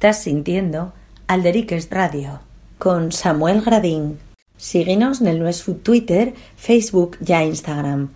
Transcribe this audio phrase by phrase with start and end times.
[0.00, 0.94] Estás sintiendo
[1.26, 2.40] Alderiques Radio
[2.78, 4.18] con Samuel Gradín.
[4.56, 8.08] Síguenos en nuestro Twitter, Facebook y Instagram.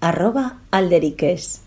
[0.00, 1.62] Arroba Alderiques.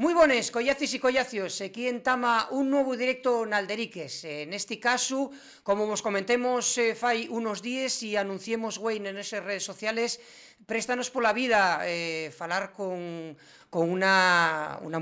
[0.00, 1.60] Muy buenas, collacis y collacios.
[1.60, 4.24] Aquí en Tama un nuevo directo en Alderiques.
[4.24, 5.30] En este caso,
[5.62, 10.18] como os comentemos eh, fai unos días y anunciemos Wayne en esas redes sociales,
[10.66, 13.36] préstanos por la vida eh, falar con,
[13.68, 14.98] con una, una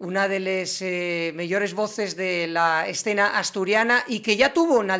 [0.00, 4.90] una de las eh, mejores voces de la escena asturiana y que ya tuvo en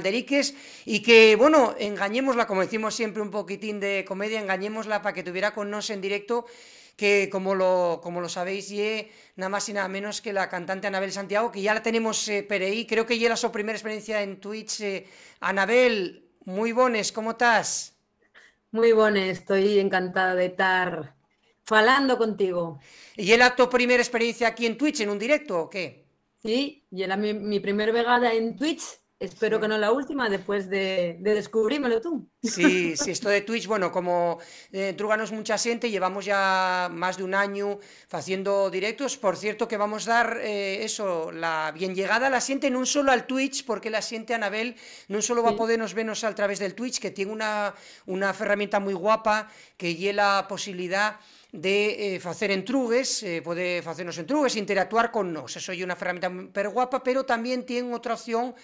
[0.85, 5.55] y que, bueno, engañémosla, como decimos siempre un poquitín de comedia, engañémosla para que tuviera
[5.55, 6.47] con nos en directo
[6.97, 10.89] que como lo, como lo sabéis, ye nada más y nada menos que la cantante
[10.89, 13.79] Anabel Santiago, que ya la tenemos eh, por ahí, creo que ya era su primera
[13.79, 14.81] experiencia en Twitch.
[14.81, 15.07] Eh.
[15.39, 17.98] Anabel, muy bones, ¿cómo estás?
[18.71, 21.15] Muy bones, estoy encantada de estar
[21.65, 22.81] falando contigo.
[23.17, 26.07] ¿Y era tu primera experiencia aquí en Twitch, en un directo o qué?
[26.43, 28.83] Sí, y era mi, mi primera vegada en Twitch
[29.21, 32.31] Espero que no la última después de, de descubrímelo tú.
[32.41, 34.39] Sí, sí, esto de Twitch, bueno, como
[34.71, 37.81] eh, Trúganos mucha gente, llevamos ya más de un año
[38.13, 39.17] haciendo directos.
[39.17, 43.11] Por cierto, que vamos a dar eh, eso, la bien llegada la siente no solo
[43.11, 44.77] al Twitch, porque la siente Anabel
[45.09, 47.75] no solo va a podernos vernos a través del Twitch, que tiene una,
[48.07, 51.19] una herramienta muy guapa, que lleva la posibilidad
[51.51, 55.57] de eh, facer entrugues, eh, pode facernos entrugues, interactuar con nos.
[55.57, 58.55] Eso é unha ferramenta super guapa, pero tamén ten outra opción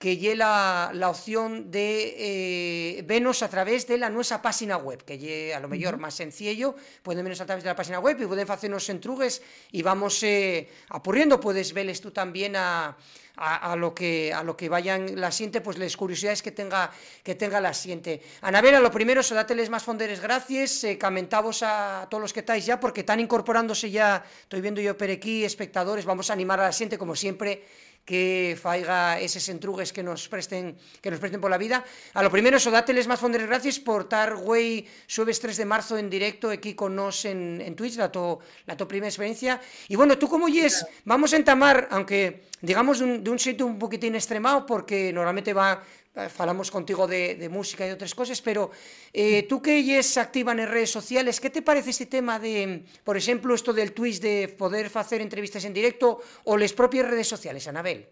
[0.00, 5.04] que lle la, la opción de eh, venos a través de la nuestra página web,
[5.04, 6.08] que lle a lo mellor uh -huh.
[6.08, 6.72] máis sencillo,
[7.04, 10.72] poden venos a través de la página web e poden facernos entrugues e vamos eh,
[10.88, 12.96] apurriendo, podes veles tú tamén a,
[13.36, 16.88] a, a, lo que a lo que vayan la siente, pues les curiosidades que tenga
[17.20, 18.24] que tenga la siente.
[18.40, 22.64] Anabela, lo primero, so dáteles más fonderes gracias, eh, camentavos a todos los que estáis
[22.64, 26.68] ya, porque están incorporándose ya, estoy viendo yo per aquí, espectadores, vamos a animar a
[26.68, 27.68] la siente como siempre,
[28.04, 31.84] que faiga eses entrugues que nos presten que nos presten pola vida.
[32.14, 35.94] A lo primero, so dáteles máis fonderes gracias por estar güey xueves 3 de marzo
[35.94, 39.60] en directo aquí con nos en, en Twitch, la to, la to primeira experiencia.
[39.86, 43.66] Y bueno, tú como yes, vamos a entamar, aunque digamos de un, de un sitio
[43.66, 45.82] un poquitín extremado, porque normalmente va
[46.28, 48.70] falamos contigo de, música y de otras cosas, pero
[49.12, 53.16] eh, tú que eres activa en redes sociales, ¿qué te parece este tema de, por
[53.16, 57.66] ejemplo, esto del twist de poder hacer entrevistas en directo o las propias redes sociales,
[57.68, 58.08] Anabel?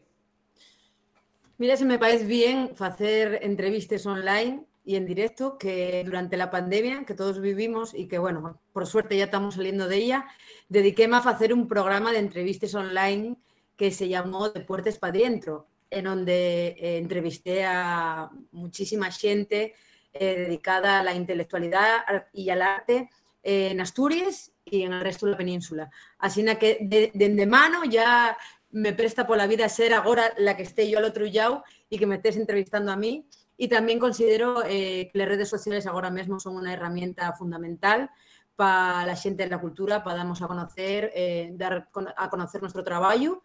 [1.58, 7.04] Mira, se me parece bien hacer entrevistas online y en directo que durante la pandemia
[7.04, 10.26] que todos vivimos y que, bueno, por suerte ya estamos saliendo de ella,
[10.68, 13.36] dediquéme a hacer un programa de entrevistas online
[13.76, 19.74] que se llamó De para Dentro en donde eh, entrevisté a muchísima gente
[20.12, 23.10] eh, dedicada a la intelectualidad y al arte
[23.42, 25.90] eh, en Asturias y en el resto de la península.
[26.18, 28.36] Así que de, de, mano ya
[28.70, 31.98] me presta por la vida ser ahora la que esté yo al otro lado y
[31.98, 33.26] que me estés entrevistando a mí.
[33.56, 38.08] Y también considero que las redes sociales ahora mismo son una herramienta fundamental
[38.54, 41.12] para la gente de la cultura, para darnos a conocer,
[41.54, 43.42] dar a conocer nuestro trabajo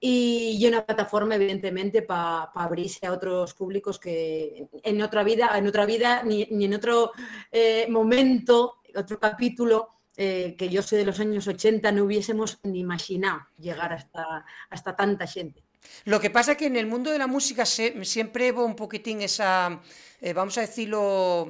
[0.00, 5.50] y, y una plataforma, evidentemente, para pa abrirse a otros públicos que en otra vida,
[5.56, 7.12] en otra vida ni, ni en otro
[7.50, 12.80] eh, momento, otro capítulo, eh, que yo soy de los años 80, no hubiésemos ni
[12.80, 15.62] imaginado llegar hasta, hasta tanta gente.
[16.04, 18.76] Lo que pasa es que en el mundo de la música se, siempre hubo un
[18.76, 19.80] poquitín esa,
[20.20, 21.46] eh, vamos a decirlo,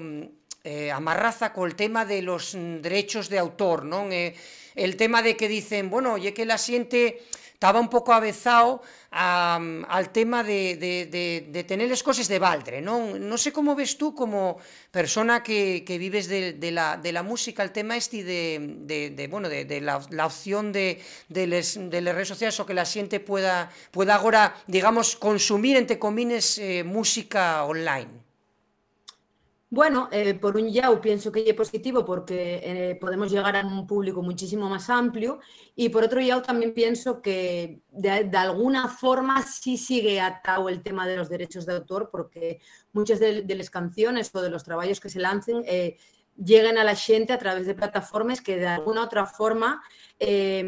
[0.64, 4.10] eh, amarraza con el tema de los derechos de autor, ¿no?
[4.10, 4.34] Eh,
[4.74, 7.22] el tema de que dicen, bueno, oye, que la siente
[7.56, 9.58] estaba un poco avezado a,
[9.88, 13.16] al tema de, tener las cosas de Valdre, ¿no?
[13.16, 14.58] No sé cómo ves tú como
[14.90, 20.26] persona que, vives de, la, de la música, el tema este de, bueno, de, la,
[20.26, 21.00] opción de,
[21.30, 21.46] de,
[22.12, 28.25] redes sociales o que la gente pueda, pueda digamos, consumir, entre comines, eh, música online.
[29.76, 33.86] Bueno, eh, por un lado pienso que es positivo porque eh, podemos llegar a un
[33.86, 35.38] público muchísimo más amplio
[35.74, 41.06] y por otro lado también pienso que de, alguna forma sí sigue atado el tema
[41.06, 42.58] de los derechos de autor porque
[42.94, 45.98] muchas de, de las canciones o de los trabajos que se lancen eh,
[46.42, 49.82] llegan a la gente a través de plataformas que de alguna otra forma
[50.18, 50.66] eh,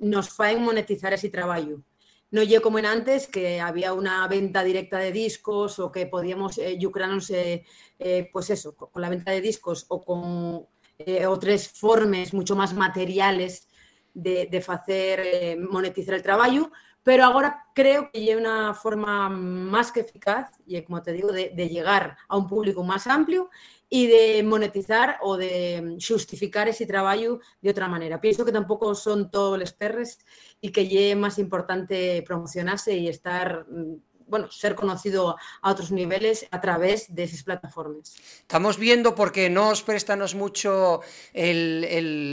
[0.00, 1.84] nos faen monetizar ese trabajo.
[2.30, 6.58] No yo como en antes, que había una venta directa de discos o que podíamos
[6.58, 7.64] eh, lucrarnos, eh,
[7.98, 10.66] eh, pues eso, con la venta de discos o con
[11.06, 13.66] eh, otras formas mucho más materiales
[14.12, 16.70] de, hacer eh, monetizar el trabajo,
[17.02, 21.68] pero ahora creo que hay una forma más que eficaz, y como te digo, de
[21.70, 23.48] llegar a un público más amplio
[23.90, 28.20] y de monetizar o de justificar ese trabajo de otra manera.
[28.20, 30.18] Pienso que tampoco son todos los perres
[30.60, 33.96] y que es más importante promocionarse y estar mm,
[34.30, 38.14] bueno, ser conocido a otros niveles a través de esas plataformas.
[38.40, 41.00] Estamos viendo, porque nos préstanos mucho
[41.34, 41.84] el,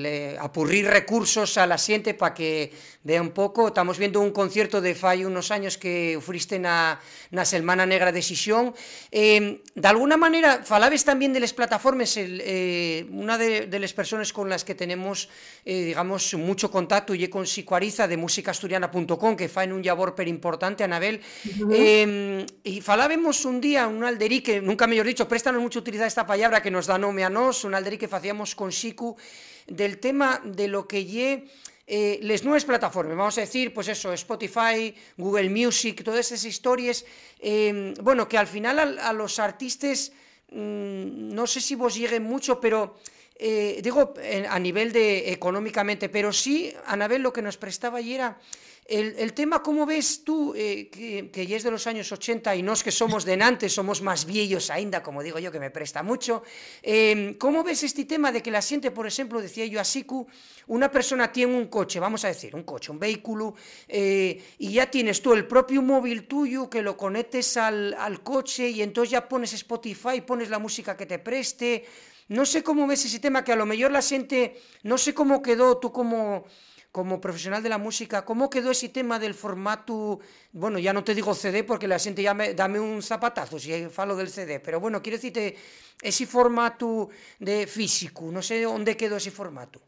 [0.05, 2.71] eh, apurrir recursos a la siente para que
[3.07, 6.99] vea un poco, estamos viendo un concierto de fai unos años que fuiste na,
[7.31, 8.75] na Semana Negra de Xixón.
[9.15, 14.35] Eh, de alguna manera, falabes también de las plataformas, el, eh, una de, las personas
[14.35, 15.31] con las que tenemos,
[15.63, 20.83] eh, digamos, mucho contacto y con Psicoariza de musicasturiana.com, que fai un labor per importante,
[20.83, 21.71] Anabel, uh -huh.
[21.71, 22.43] Eh,
[23.47, 26.99] un día un alderique, nunca mellor dicho, préstanos mucho utilizar esta palabra que nos da
[26.99, 29.15] nome a nós, un alderique que facíamos con Xicu
[29.67, 31.47] del tema de lo que lle
[31.89, 37.05] eh, les nuevas plataformas, vamos a decir, pues eso, Spotify, Google Music, todas esas historias,
[37.39, 40.11] eh, bueno, que al final a, los artistas,
[40.51, 42.97] mmm, no sé si vos lleguen mucho, pero
[43.39, 44.15] eh, digo
[44.49, 48.37] a nivel de económicamente, pero sí, Anabel, lo que nos prestaba ayer era
[48.87, 52.83] el, tema, ¿cómo ves tú, eh, que, ya es de los años 80 y nos
[52.83, 56.43] que somos de Nantes, somos más viejos ainda, como digo yo, que me presta mucho,
[56.81, 60.27] eh, ¿cómo ves este tema de que la gente, por ejemplo, decía yo a Siku,
[60.67, 63.55] una persona tiene un coche, vamos a decir, un coche, un vehículo,
[63.89, 68.69] eh, y ya tienes tú el propio móvil tuyo que lo conectes al, al coche
[68.69, 71.85] y entonces ya pones Spotify, pones la música que te preste,
[72.29, 75.41] no sé cómo ves ese tema, que a lo mejor la gente, no sé cómo
[75.41, 76.45] quedó tú como
[76.97, 80.19] como profesional de la música, ¿cómo quedó ese tema del formato?
[80.51, 83.85] Bueno, ya no te digo CD porque la gente ya me, dame un zapatazo si
[83.89, 85.55] falo del CD, pero bueno, quiero decirte,
[86.01, 89.79] ese formato de físico, no sé dónde quedó ese formato.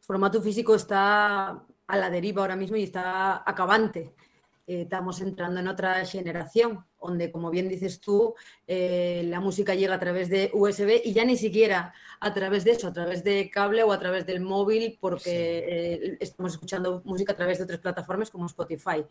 [0.00, 1.50] Formato físico está
[1.86, 4.12] a la deriva ahora mismo y está acabante.
[4.66, 8.34] Eh, estamos entrando en otra generación, donde, como bien dices tú,
[8.66, 12.72] eh, la música llega a través de USB y ya ni siquiera a través de
[12.72, 15.30] eso, a través de cable o a través del móvil, porque sí.
[15.30, 19.04] eh, estamos escuchando música a través de otras plataformas como Spotify.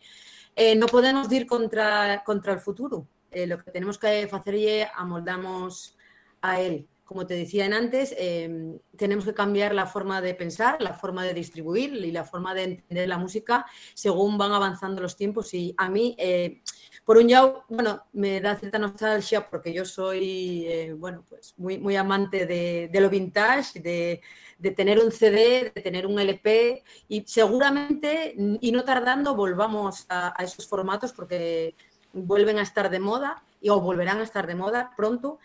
[0.76, 3.06] No podemos ir contra, contra el futuro.
[3.32, 5.96] Lo que tenemos que hacer es amoldamos
[6.40, 10.92] a él como te decía antes, eh, tenemos que cambiar la forma de pensar, la
[10.92, 13.64] forma de distribuir y la forma de entender la música
[13.94, 15.54] según van avanzando los tiempos.
[15.54, 16.62] Y a mí, eh,
[17.04, 21.78] por un lado, bueno, me da cierta nostalgia porque yo soy, eh, bueno, pues muy,
[21.78, 24.20] muy amante de, de lo vintage, de,
[24.58, 30.34] de, tener un CD, de tener un LP y seguramente, y no tardando, volvamos a,
[30.36, 31.76] a esos formatos porque
[32.12, 35.38] vuelven a estar de moda y, o volverán a estar de moda pronto.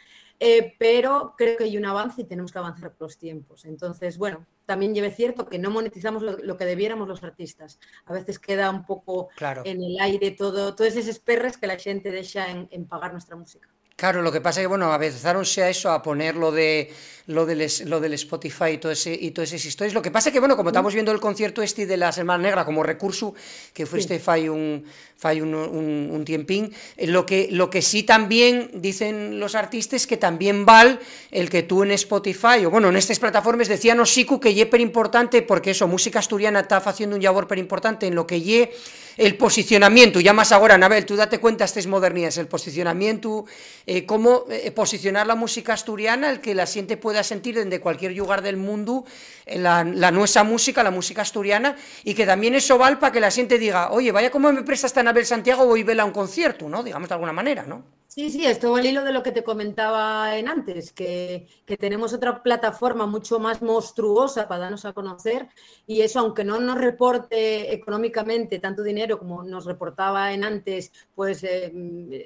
[0.43, 3.63] Eh, pero creo que hay un avance y tenemos que avanzar con los tiempos.
[3.65, 7.79] Entonces, bueno, también lleve cierto que no monetizamos lo, lo, que debiéramos los artistas.
[8.05, 9.61] A veces queda un poco claro.
[9.65, 13.35] en el aire todo, todos esos perres que la gente deja en, en pagar nuestra
[13.35, 13.69] música.
[14.01, 16.91] Claro, lo que pasa es que, bueno, avezaronse a eso, a poner lo, de,
[17.27, 19.93] lo, del, lo del Spotify y, todo ese, y todas esas historias.
[19.93, 22.41] Lo que pasa es que, bueno, como estamos viendo el concierto este de la Semana
[22.41, 23.35] Negra como recurso,
[23.75, 24.19] que fuiste sí.
[24.19, 24.83] fai un,
[25.15, 30.07] fai un, un, un tiempín, eh, lo que, lo que sí también dicen los artistas
[30.07, 30.99] que también val
[31.29, 34.81] el que tú en Spotify, o bueno, en estas plataformas decían Osiku que ye per
[34.81, 38.73] importante, porque eso, música asturiana está haciendo un labor per importante en lo que ye
[39.17, 43.45] el posicionamiento, ya más ahora, Anabel, tú date cuenta estas modernidades, el posicionamiento,
[43.93, 48.15] eh, cómo eh, posicionar la música asturiana, el que la gente pueda sentir desde cualquier
[48.15, 49.03] lugar del mundo,
[49.45, 51.75] eh, la, la, nuestra música, la música asturiana,
[52.05, 54.87] y que también eso vale para que la gente diga, oye, vaya como me presta
[54.87, 56.83] esta Anabel Santiago, voy a verla a un concierto, ¿no?
[56.83, 57.83] Digamos de alguna manera, ¿no?
[58.13, 61.77] Sí, sí, esto va al hilo de lo que te comentaba en antes, que, que,
[61.77, 65.47] tenemos otra plataforma mucho más monstruosa para darnos a conocer
[65.87, 71.41] y eso, aunque no nos reporte económicamente tanto dinero como nos reportaba en antes, pues
[71.45, 71.71] eh,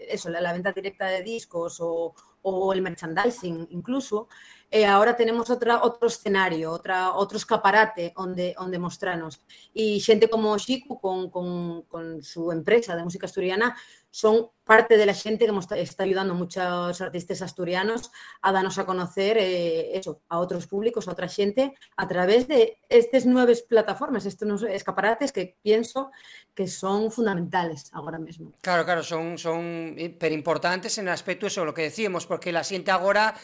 [0.10, 4.28] eso, la, venta directa de discos o, o el merchandising incluso,
[4.72, 9.40] eh, ahora tenemos otra, otro escenario, otra, otro escaparate donde, donde mostrarnos.
[9.74, 13.78] Y gente como Chico, con, con, con, su empresa de música asturiana,
[14.16, 19.38] son parte de la gente que está ayudando muchos artistas asturianos a darnos a conocer
[19.38, 24.64] eh, eso, a otros públicos, a otra gente, a través de estas nuevas plataformas, estos
[24.64, 26.12] escaparates que pienso
[26.54, 28.54] que son fundamentales ahora mismo.
[28.62, 32.64] Claro, claro, son, son pero importantes en el aspecto eso, lo que decíamos, porque la
[32.64, 33.36] gente ahora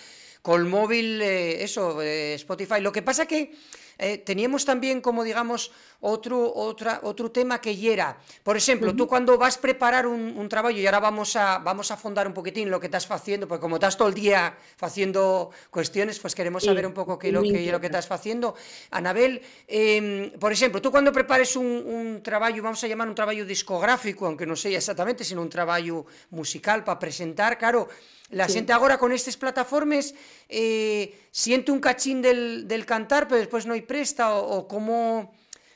[0.42, 2.80] con el móvil, eh, eso, eh, Spotify.
[2.80, 3.54] Lo que pasa que
[4.01, 9.38] eh, teníamos también como digamos otro, otra, otro tema que era, por ejemplo, tú cuando
[9.38, 12.79] vas a preparar un, trabajo, y ahora vamos a, vamos a fondar un poquitín lo
[12.79, 16.93] que estás haciendo, porque como estás todo el día haciendo cuestiones, pues queremos saber un
[16.93, 18.55] poco qué lo que, lo que estás haciendo.
[18.89, 23.46] Anabel, em, por ejemplo, tú cuando prepares un, un trabajo, vamos a llamar un trabajo
[23.46, 27.88] discográfico, aunque no sea exactamente, sino un trabajo musical para presentar, claro,
[28.31, 30.13] la gente ahora con estas plataformas
[30.48, 35.33] eh, siente un cachín del, cantar, pero después no hay presta, o, cómo,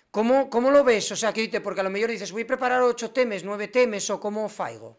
[0.09, 1.11] cómo, lo ves?
[1.11, 4.09] O sea, que porque a lo mejor dices, voy a preparar ocho temes, nueve temes,
[4.09, 4.89] o cómo faigo.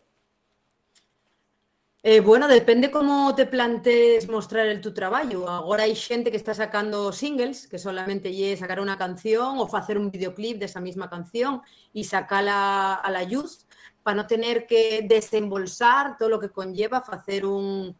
[2.02, 5.48] Eh, bueno, depende cómo te plantees mostrar el tu trabajo.
[5.48, 9.96] Ahora hay gente que está sacando singles, que solamente quiere sacar una canción o hacer
[9.96, 11.62] un videoclip de esa misma canción
[11.94, 13.66] y sacarla a la luz
[14.02, 17.96] para no tener que desembolsar todo lo que conlleva hacer un,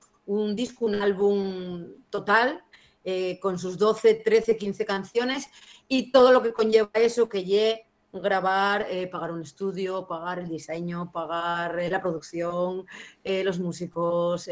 [0.54, 2.62] disco, un álbum total
[3.08, 5.48] eh, con sus 12, 13, 15 canciones
[5.86, 10.48] y todo lo que conlleva eso que lleve grabar, eh, pagar un estudio, pagar el
[10.48, 12.84] diseño, pagar eh, la producción,
[13.22, 14.50] los músicos,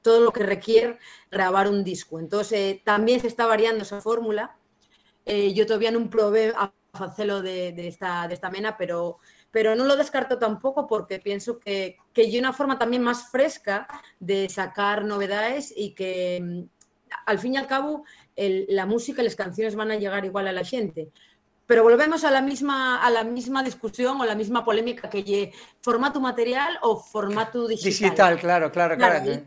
[0.00, 0.98] todo lo que requiere
[1.30, 2.18] grabar un disco.
[2.18, 4.56] Entonces, también se está variando esa fórmula.
[5.26, 9.18] yo todavía no probé a hacerlo de, de, esta, de esta mena, pero
[9.50, 13.86] pero no lo descarto tampoco porque pienso que, que hay una forma también más fresca
[14.18, 16.66] de sacar novedades y que
[17.26, 18.04] al fin y al cabo
[18.36, 21.10] la música y las canciones van a llegar igual a la gente.
[21.66, 25.50] Pero volvemos a la misma, a la misma discusión o la misma polémica que
[25.80, 27.90] formato material o formato digital.
[27.90, 29.44] Digital, claro, claro, claro.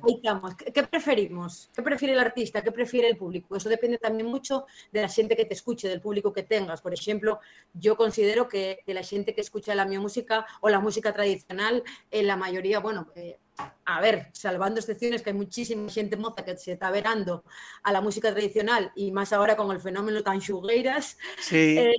[0.73, 1.69] ¿Qué preferimos?
[1.75, 2.63] ¿Qué prefiere el artista?
[2.63, 3.55] ¿Qué prefiere el público?
[3.55, 6.81] Eso depende también mucho de la gente que te escuche, del público que tengas.
[6.81, 7.39] Por ejemplo,
[7.73, 11.83] yo considero que de la gente que escucha la mi música o la música tradicional,
[12.09, 13.37] en la mayoría, bueno, eh,
[13.85, 17.43] a ver, salvando excepciones, que hay muchísima gente moza que se está verando
[17.83, 21.17] a la música tradicional y más ahora con el fenómeno tan chugueiras,
[21.51, 21.95] eh,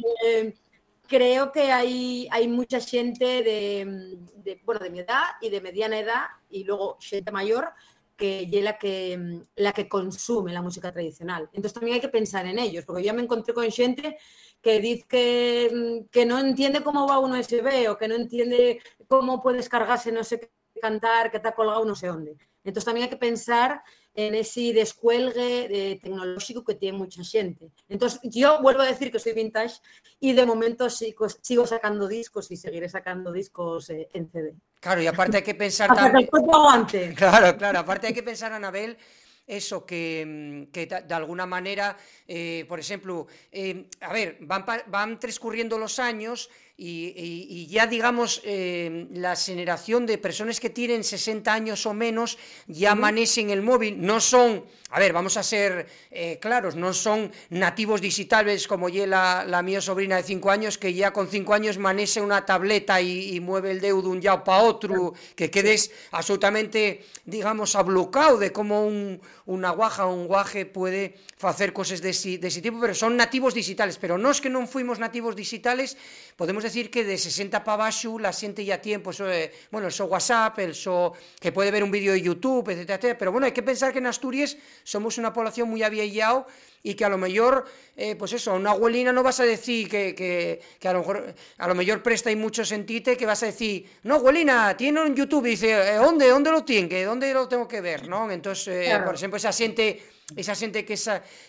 [1.07, 6.27] creo que hay, hay mucha gente de, bueno, de mi edad y de mediana edad
[6.51, 7.73] y luego gente mayor
[8.17, 11.45] que es la que, la que consume la música tradicional.
[11.53, 14.19] Entonces también hay que pensar en ellos, porque yo me encontré con gente
[14.61, 19.41] que dice que, que no entiende cómo va un USB o que no entiende cómo
[19.41, 22.37] puedes cargarse no sé qué cantar que te ha colgado no sé dónde.
[22.65, 23.83] Entonces también hay que pensar
[24.15, 27.71] en ese descuelgue de tecnológico que tiene mucha gente.
[27.89, 29.77] Entonces yo vuelvo a decir que soy vintage
[30.19, 34.55] y de momento sigo, sigo sacando discos y seguiré sacando discos eh, en CD.
[34.81, 36.29] Claro, y aparte hay que pensar también...
[37.15, 38.99] Claro, claro, aparte hay que pensar, Anabel,
[39.47, 45.19] eso que, mm, que de alguna manera, eh, por ejemplo, eh, a ver, van, van
[45.19, 51.85] transcurriendo los años y, ya, digamos, eh, la generación de personas que tienen 60 años
[51.87, 56.77] o menos ya amanecen el móvil, no son, a ver, vamos a ser eh, claros,
[56.77, 61.13] no son nativos digitales como ya la, la mía sobrina de 5 años, que ya
[61.13, 65.15] con 5 años manece una tableta y, mueve el dedo de un ya para otro,
[65.35, 71.73] que quedes absolutamente, digamos, ablucado de cómo un, unha guaja ou un guaje pode facer
[71.73, 75.97] cosas desi, desi tipo, pero son nativos digitales, pero nós que non fuimos nativos digitales,
[76.37, 79.95] podemos decir que de 60 para baixo la xente ya tiempo, so, eh, bueno, el
[79.97, 83.49] so WhatsApp, el so que pode ver un vídeo de YouTube, etc, etc, pero bueno,
[83.49, 86.45] hai que pensar que en Asturias somos unha población moi aviellao
[86.83, 87.67] y que a lo mejor,
[87.97, 91.01] eh, pues eso, a una abuelina no vas a decir que, que, que, a lo
[91.01, 95.01] mejor a lo mejor presta y mucho sentite, que vas a decir, no, abuelina, tiene
[95.03, 97.05] un YouTube, y dice, eh, ¿dónde, dónde lo tiene?
[97.05, 98.09] ¿Dónde lo tengo que ver?
[98.09, 98.31] ¿no?
[98.31, 100.01] Entonces, eh, por ejemplo, esa gente
[100.37, 100.95] esa gente que,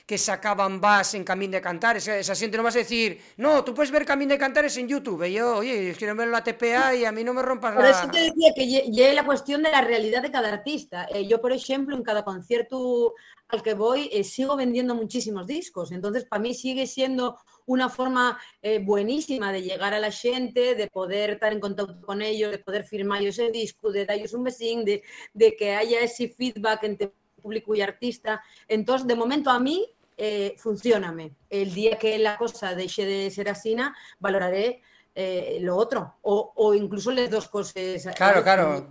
[0.05, 3.73] que sacaban vas en Camino de Cantares, esa gente no vas a decir, no, tú
[3.73, 7.03] puedes ver Camino de Cantares en YouTube, y yo, oye, quiero ver la TPA y
[7.03, 7.81] a mí no me rompas la...
[7.81, 11.07] Por eso te decía que llegue la cuestión de la realidad de cada artista.
[11.13, 13.15] Eh, yo, por ejemplo, en cada concierto
[13.49, 18.39] al que voy, eh, sigo vendiendo muchísimos discos, entonces para mí sigue siendo una forma
[18.61, 22.59] eh, buenísima de llegar a la gente, de poder estar en contacto con ellos, de
[22.59, 25.03] poder firmar ese disco, de darles un besín, de,
[25.33, 28.41] de que haya ese feedback entre público y artista.
[28.67, 29.87] Entonces, de momento a mí,
[30.17, 31.31] eh, funcioname.
[31.49, 33.75] El día que la cosa deje de ser así,
[34.19, 34.81] valoraré
[35.21, 38.07] eh, lo otro, o, o, incluso las dos cosas.
[38.15, 38.87] Claro, claro.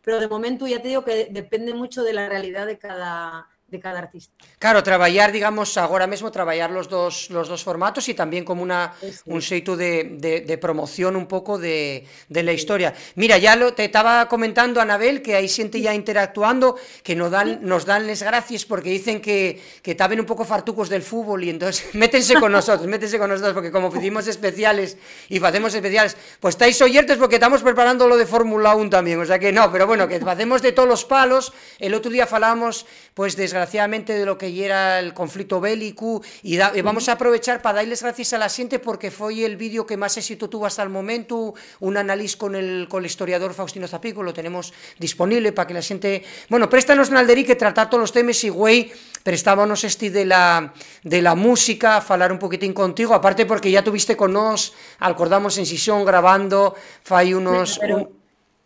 [0.00, 3.80] Pero de momento ya te digo que depende mucho de la realidad de cada, de
[3.80, 4.32] cada artista.
[4.58, 8.96] Claro, traballar, digamos, agora mesmo traballar los dos los dos formatos e tamén como una
[8.96, 9.12] sí.
[9.28, 12.96] un xeito de, de, de promoción un pouco de, de la historia.
[13.20, 17.60] Mira, ya lo te estaba comentando Anabel que hai xente ya interactuando que nos dan
[17.60, 21.52] nos dan les gracias porque dicen que que taben un pouco fartucos del fútbol y
[21.52, 24.96] entonces métense con nosotros, métense con nosotros porque como hicimos especiales
[25.28, 29.28] y facemos especiales, pues estáis oyertes porque estamos preparando lo de Fórmula 1 tamén, o
[29.28, 31.52] sea que no, pero bueno, que facemos de todos los palos.
[31.76, 36.58] El outro día falamos pues desgraciadamente desgraciadamente de lo que era el conflicto bélico y,
[36.82, 40.16] vamos a aprovechar para darles gracias a la gente porque fue el vídeo que más
[40.16, 44.32] éxito tuvo hasta el momento, un análisis con el, con el historiador Faustino Zapico, lo
[44.32, 48.48] tenemos disponible para que la gente, bueno, préstanos Nalderi que tratar todos los temas y
[48.48, 48.92] güey,
[49.24, 50.72] prestábamos este de la,
[51.02, 55.66] de la música, falar un poquitín contigo, aparte porque ya tuviste con nos, acordamos en
[55.66, 57.80] sesión grabando, fai unos...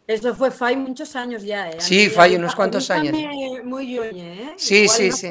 [0.07, 1.77] Eso fue fai muchos años ya, ¿eh?
[1.79, 3.17] Sí, fai unos cuantos años.
[3.65, 4.55] Muy ¿eh?
[4.57, 5.29] Sí, sí, sí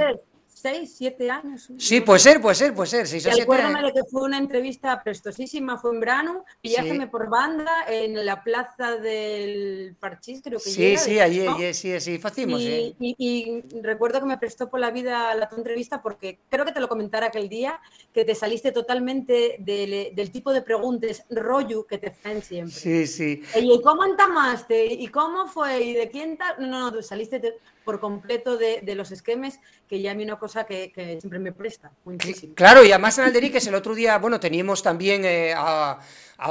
[0.62, 1.70] seis, siete años.
[1.78, 3.08] Sí, puede ser, puede ser, puede ser.
[3.08, 3.84] Seis o siete años.
[3.84, 8.98] de que fue una entrevista prestosísima, fue en verano, pillájeme por banda en la plaza
[8.98, 12.62] del Parchís, creo que Sí, sí, allí, sí, sí, facimos.
[12.62, 16.72] Y, y, recuerdo que me prestó por la vida la tu entrevista porque creo que
[16.72, 17.80] te lo comentara aquel día,
[18.14, 22.74] que te saliste totalmente del, tipo de preguntas rollo que te hacen siempre.
[22.74, 23.44] Sí, sí.
[23.56, 24.86] ¿Y cómo entamaste?
[24.86, 25.82] ¿Y cómo fue?
[25.82, 26.70] ¿Y de quién tal?
[26.70, 27.40] No, no, saliste
[27.84, 31.92] por completo de, los esquemas, que ya a mí una cosa que, siempre me presta
[32.06, 32.54] muchísimo.
[32.56, 36.00] Claro, y además en Alderiques el otro día, bueno, teníamos también eh, a,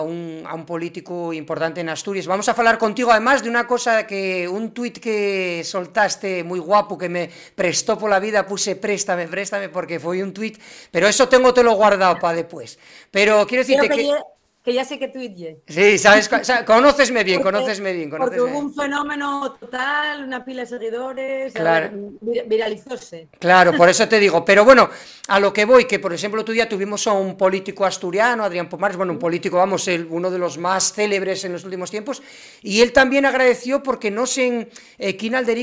[0.02, 2.26] un, político importante en Asturias.
[2.26, 6.96] Vamos a hablar contigo además de una cosa que, un tuit que soltaste muy guapo,
[6.96, 10.60] que me prestó por la vida, puse préstame, préstame, porque fue un tuit,
[10.90, 12.78] pero eso tengo te lo guardado para después.
[13.10, 14.12] Pero quiero decirte que que
[14.74, 15.60] ya sé que tuite.
[15.66, 16.30] Sí, sabes,
[16.66, 18.10] conocesme bien, conocesme bien.
[18.10, 21.90] porque hubo un fenómeno total, una pila de seguidores, claro.
[22.46, 23.28] viralizóse.
[23.38, 24.44] Claro, por eso te digo.
[24.44, 24.90] Pero bueno,
[25.28, 28.68] a lo que voy, que por ejemplo tú ya tuvimos a un político asturiano, Adrián
[28.68, 32.22] Pomares, bueno, un político, vamos, el, uno de los más célebres en los últimos tiempos,
[32.62, 35.16] y él también agradeció porque no sé en eh,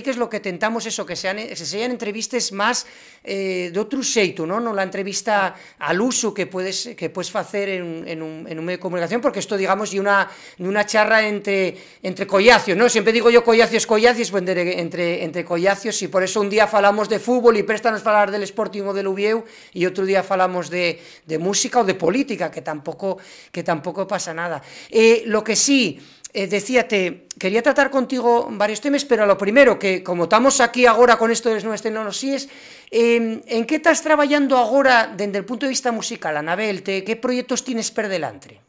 [0.06, 2.86] es lo que tentamos eso, que sean, se sean entrevistas más
[3.24, 4.60] eh, de otro xeito, ¿no?
[4.60, 8.66] No la entrevista al uso que puedes, que puedes hacer en, en un, en un
[8.66, 12.90] medio comunicación, porque esto, digamos, y una, una charra entre, entre collacios, ¿no?
[12.90, 16.68] Siempre digo yo collacios, collacios, pues entre, entre, entre collacios, y por eso un día
[16.68, 20.70] falamos de fútbol y préstanos hablar del Sporting o del Ubieu, y otro día falamos
[20.70, 23.18] de, de música o de política, que tampoco,
[23.52, 24.62] que tampoco pasa nada.
[24.90, 26.00] Eh, lo que sí
[26.34, 31.32] eh, quería tratar contigo varios temas, pero lo primero, que como estamos aquí ahora con
[31.32, 32.48] esto de nuevas tecnologías,
[32.92, 36.84] eh, en qué estás trabajando ahora desde el punto de vista musical, Anabel?
[36.84, 38.62] Te, ¿Qué proyectos tienes per delante?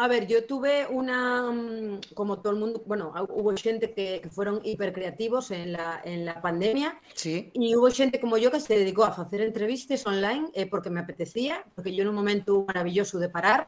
[0.00, 4.62] A ver, yo tuve una, mm, como todo el mundo, bueno, hubo gente que, fueron
[4.64, 7.50] hipercreativos en la, en la pandemia sí.
[7.52, 11.00] y hubo gente como yo que se dedicó a hacer entrevistas online eh, porque me
[11.00, 13.66] apetecía, porque yo en un momento maravilloso de parar,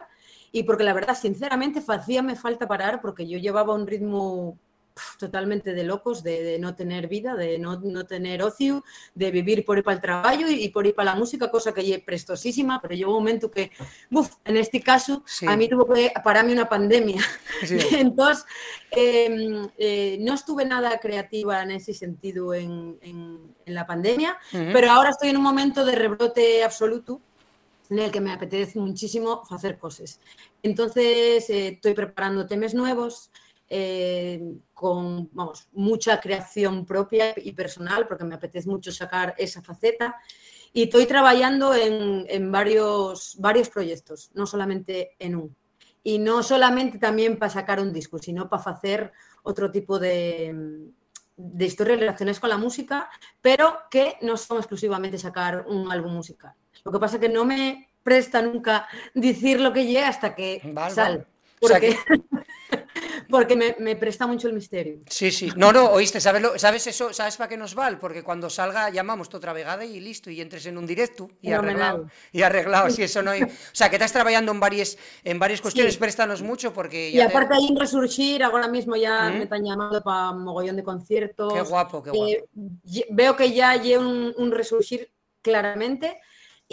[0.52, 4.56] y porque la verdad, sinceramente, hacía me falta parar porque yo llevaba un ritmo
[5.18, 9.78] totalmente de locos, de, no tener vida, de no, no, tener ocio, de vivir por
[9.78, 12.94] ir para el trabajo y, por ir para la música, cosa que es prestosísima, pero
[12.94, 13.70] llegó un momento que,
[14.10, 17.22] uf, en este caso, a mí tuvo que pararme una pandemia.
[17.92, 18.44] Entonces,
[18.90, 25.10] em, eh, no estuve nada creativa en ese sentido en, en, la pandemia, pero ahora
[25.10, 27.20] estoy en un momento de rebrote absoluto
[27.92, 30.18] en el que me apetece muchísimo hacer cosas.
[30.62, 33.30] Entonces, eh, estoy preparando temas nuevos,
[33.74, 34.38] eh,
[34.74, 40.16] con vamos, mucha creación propia y personal, porque me apetece mucho sacar esa faceta.
[40.74, 45.56] Y estoy trabajando en, en, varios, varios proyectos, no solamente en un.
[46.02, 50.92] Y no solamente también para sacar un disco, sino para hacer otro tipo de,
[51.36, 53.08] de historias relacionadas con la música,
[53.40, 56.52] pero que no son exclusivamente sacar un álbum musical.
[56.84, 60.74] Lo que pasa es que no me presta nunca decir lo que llega hasta que
[60.90, 61.24] sale.
[61.58, 61.96] Porque,
[63.32, 64.98] porque me, presta mucho el misterio.
[65.08, 65.50] Sí, sí.
[65.56, 67.14] No, no, oíste, ¿sabes, ¿sabes eso?
[67.14, 67.96] ¿Sabes para qué nos vale?
[67.96, 72.08] Porque cuando salga llamamos otra vegada y listo, y entres en un directo y arreglado.
[72.30, 73.42] Y arreglado, si eso no hay...
[73.42, 77.08] O sea, que estás trabajando en varias, en varias cuestiones, préstanos mucho porque...
[77.08, 81.54] y aparte hay un resurgir, ahora mismo ya me están llamando para mogollón de conciertos.
[81.54, 83.06] Qué guapo, qué eh, guapo.
[83.12, 86.20] veo que ya hay un, un resurgir claramente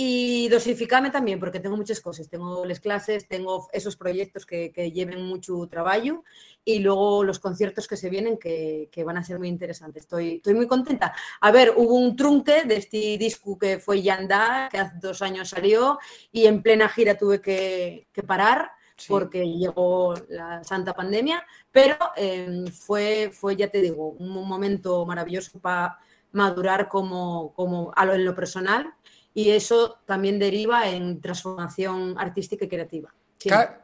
[0.01, 2.29] y dosificarme también, porque tengo muchas cosas.
[2.29, 6.23] Tengo las clases, tengo esos proyectos que, lleven mucho trabajo
[6.63, 10.03] y luego los conciertos que se vienen que, van a ser muy interesantes.
[10.03, 11.13] Estoy, estoy muy contenta.
[11.41, 15.49] A ver, hubo un trunque de este disco que fue Yanda, que hace dos años
[15.49, 15.99] salió
[16.31, 18.71] y en plena gira tuve que, parar.
[19.05, 25.59] porque llegó la santa pandemia, pero em, fue, fue, ya te digo, un momento maravilloso
[25.59, 25.97] para
[26.31, 28.93] madurar como, como a lo, en lo personal
[29.33, 33.13] y eso también deriva en transformación artística y creativa.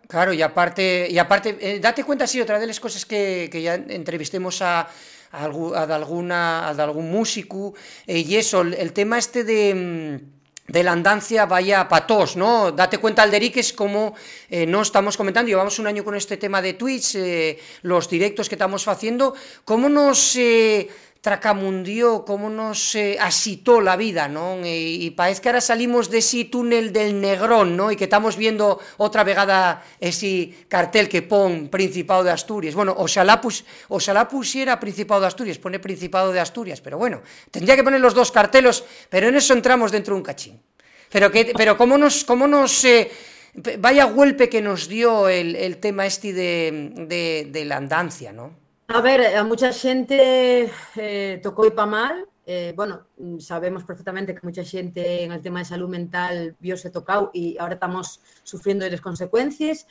[0.08, 3.62] Claro, y aparte, y aparte eh, date cuenta, sí, otra de las cosas que, que
[3.62, 4.90] ya entrevistemos a,
[5.32, 7.74] a, alguna, a algún músico,
[8.06, 10.36] eh, y eso, el, tema este de mm,
[10.68, 12.72] de la andancia vaya patos, ¿no?
[12.72, 14.16] Date cuenta, Alderiques, como
[14.50, 18.50] eh, no estamos comentando, llevamos un año con este tema de Twitch, eh, los directos
[18.50, 20.38] que estamos haciendo, cómo nos
[21.26, 24.62] tracamundió, como nos asitó la vida, non?
[24.62, 27.90] E, e parece que ahora salimos de ese túnel del Negrón, non?
[27.90, 32.78] E que estamos viendo outra vegada ese cartel que pon Principado de Asturias.
[32.78, 37.74] Bueno, oxalá, pus, oxalá pusiera Principado de Asturias, pone Principado de Asturias, pero bueno, tendría
[37.74, 40.62] que poner los dos cartelos, pero en eso entramos dentro de un cachín.
[41.10, 43.10] Pero, que, pero cómo nos, cómo nos eh,
[43.82, 48.65] vaya golpe que nos dio el, tema este de la andancia, ¿no?
[48.88, 54.64] A ver, a mucha xente eh, tocou pa mal, eh, bueno, sabemos perfectamente que mucha
[54.64, 59.88] xente en el tema de salud mental viose tocado y ahora estamos sufriendo las consecuencias,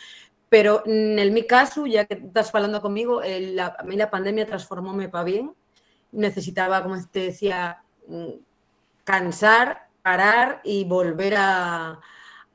[0.48, 4.46] pero en mi caso, ya que estás falando conmigo, el, la, a mí la pandemia
[4.46, 5.52] transformóme para bien,
[6.12, 8.30] necesitaba, como te decía, mm,
[9.02, 12.00] cansar, parar y volver a, a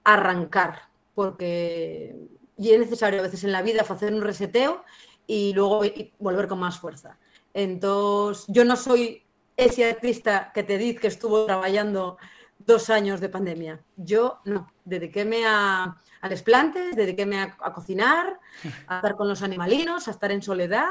[0.04, 0.84] arrancar,
[1.16, 2.16] porque
[2.60, 4.84] y es necesario a veces en la vida hacer un reseteo
[5.30, 5.84] y luego
[6.18, 7.20] volver con más fuerza.
[7.54, 9.22] Entonces, yo no soy
[9.56, 12.18] ese artista que te dice que estuvo trabajando
[12.58, 13.80] dos años de pandemia.
[13.96, 18.40] Yo no, dediquéme a, a les plantes, dediquéme a, a, cocinar,
[18.88, 20.88] a estar con los animalinos, a estar en soledad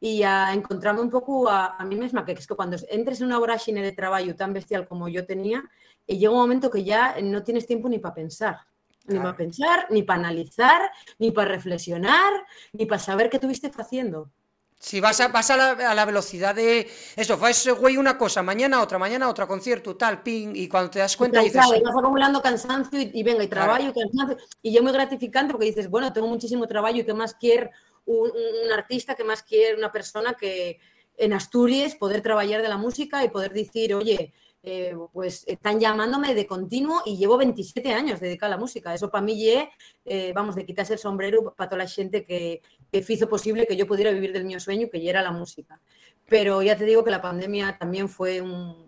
[0.00, 3.28] y a encontrarme un poco a, a mí misma, que es que cuando entres en
[3.28, 5.62] una vorágine de trabajo tan bestial como yo tenía,
[6.08, 8.58] llega un momento que ya no tienes tiempo ni para pensar.
[9.08, 12.32] Ni para pensar, ni para analizar, ni para reflexionar,
[12.72, 14.30] ni para saber qué estuviste haciendo.
[14.78, 18.42] Si vas a, vas a, la, a la velocidad de eso, fue güey una cosa,
[18.42, 21.66] mañana otra, mañana otra, concierto, tal, ping, y cuando te das cuenta claro, dices...
[21.66, 23.92] Claro, vas acumulando cansancio y, y venga, y trabajo, claro.
[23.96, 27.34] y cansancio, y yo muy gratificante porque dices, bueno, tengo muchísimo trabajo y que más
[27.34, 27.70] quiere
[28.04, 30.78] un, un, artista, que más quiere una persona que
[31.16, 34.34] en Asturias poder trabajar de la música y poder decir, oye,
[34.68, 38.92] eh, pues están llamándome de continuo y llevo 27 años dedicada a la música.
[38.92, 39.68] Eso para mí es,
[40.04, 43.76] eh, vamos, de quitarse el sombrero para toda la gente que, que hizo posible que
[43.76, 45.80] yo pudiera vivir del mío sueño, que ya era la música.
[46.28, 48.84] Pero ya te digo que la pandemia también fue un...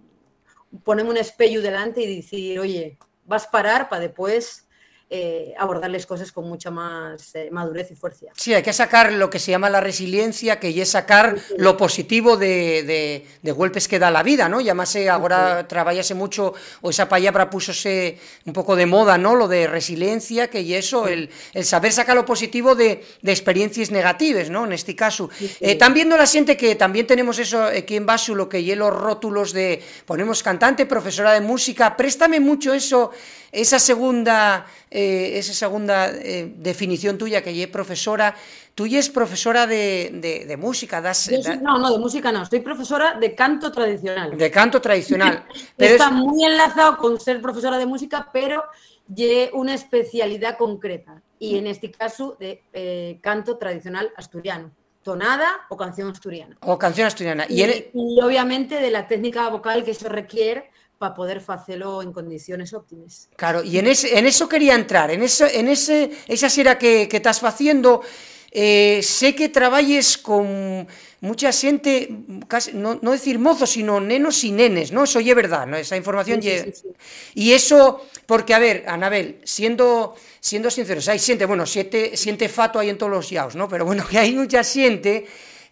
[0.83, 4.67] ponerme un espejo delante y decir, oye, vas a parar para después
[5.11, 8.27] eh, abordarles cosas con mucha más eh, madurez y fuerza.
[8.37, 11.55] Sí, hay que sacar lo que se llama la resiliencia, que es sacar sí.
[11.57, 14.61] lo positivo de, de, de, golpes que da la vida, ¿no?
[14.61, 15.66] Llámase, ahora sí.
[15.68, 19.35] trabajase mucho, o esa palabra pusose un poco de moda, ¿no?
[19.35, 23.90] Lo de resiliencia, que y eso, el, el, saber sacar lo positivo de, de, experiencias
[23.90, 24.66] negativas, ¿no?
[24.66, 25.31] En este caso.
[25.61, 29.53] Eh, también la gente que también tenemos eso aquí en Basu, lo que los rótulos
[29.53, 33.11] de, ponemos cantante, profesora de música, préstame mucho eso,
[33.51, 34.66] esa segunda
[35.01, 38.35] eh, esa segunda eh, definición tuya, que es profesora,
[38.75, 41.01] tú ya es profesora de, de, de música.
[41.01, 44.37] Das, soy, no, no, de música no, soy profesora de canto tradicional.
[44.37, 45.45] De canto tradicional.
[45.77, 46.13] pero Está es...
[46.15, 48.65] muy enlazado con ser profesora de música, pero
[49.07, 51.23] de una especialidad concreta.
[51.39, 54.73] Y en este caso de eh, canto tradicional asturiano
[55.05, 56.57] tonada o canción asturiana.
[56.61, 57.47] O canción asturiana.
[57.49, 57.63] Y,
[57.95, 63.29] y, obviamente de la técnica vocal que eso requiere para poder hacerlo en condiciones óptimas.
[63.37, 67.09] Claro, y en, ese, en eso quería entrar, en, eso, en ese, esa sera que,
[67.09, 68.03] que estás haciendo,
[68.51, 70.89] eh, sé que traballes con
[71.21, 72.09] mucha xente,
[72.49, 75.05] casi, no, no decir mozos, sino nenos y nenes, ¿no?
[75.05, 75.77] Eso es verdad, ¿no?
[75.77, 76.89] Esa información sí, sí, sí,
[77.35, 82.79] Y eso, porque, a ver, Anabel, siendo, siendo sinceros, hay xente, bueno, siete, siente fato
[82.79, 83.69] ahí en todos los yaos, ¿no?
[83.69, 85.27] Pero bueno, que hay mucha xente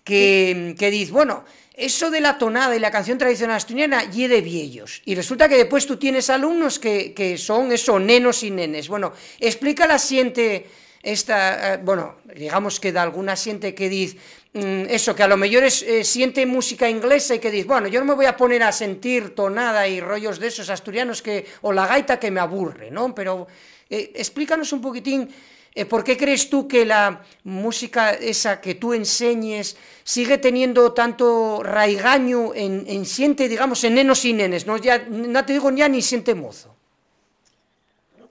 [0.05, 1.45] que, que dice, bueno,
[1.77, 5.03] eso de la tonada y la canción tradicional asturiana y de viejos.
[5.05, 8.89] Y resulta que después tú tienes alumnos que, que son eso, nenos y nenes.
[8.89, 10.67] Bueno, explica la siente
[11.07, 14.17] esta, eh, bueno, digamos que da alguna siente que dice
[14.55, 17.87] mm, eso, que a lo mejor es, eh, siente música inglesa y que dice, bueno,
[17.87, 21.47] yo no me voy a poner a sentir tonada y rollos de esos asturianos que,
[21.63, 23.15] o la gaita que me aburre, ¿no?
[23.15, 23.47] Pero
[23.89, 25.29] eh, explícanos un poquitín
[25.85, 32.55] ¿Por qué crees tú que la música esa que tú enseñes sigue teniendo tanto raigaño
[32.55, 34.67] en, en siente, digamos, en nenos y nenes?
[34.67, 36.77] No, ya, no te digo ya ni siente mozo.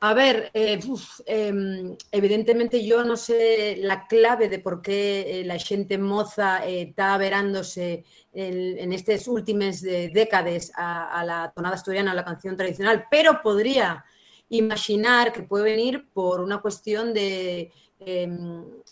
[0.01, 0.79] A ver, eh,
[1.25, 6.89] eh, evidentemente yo no sé la clave de por qué eh, la xente moza eh,
[6.89, 8.03] está verándose
[8.33, 13.07] en, en estos últimos de décadas a, a, la tonada asturiana, a la canción tradicional,
[13.09, 14.03] pero podría
[14.49, 18.27] imaginar que puede venir por una cuestión de, eh,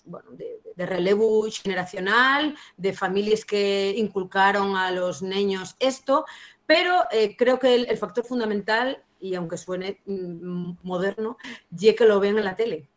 [0.06, 6.26] bueno, de, relevo generacional, de familias que inculcaron a los niños esto,
[6.66, 11.38] pero eh, creo que el, factor fundamental, y aunque suene mm, moderno,
[11.70, 12.90] ya que lo ven en la tele.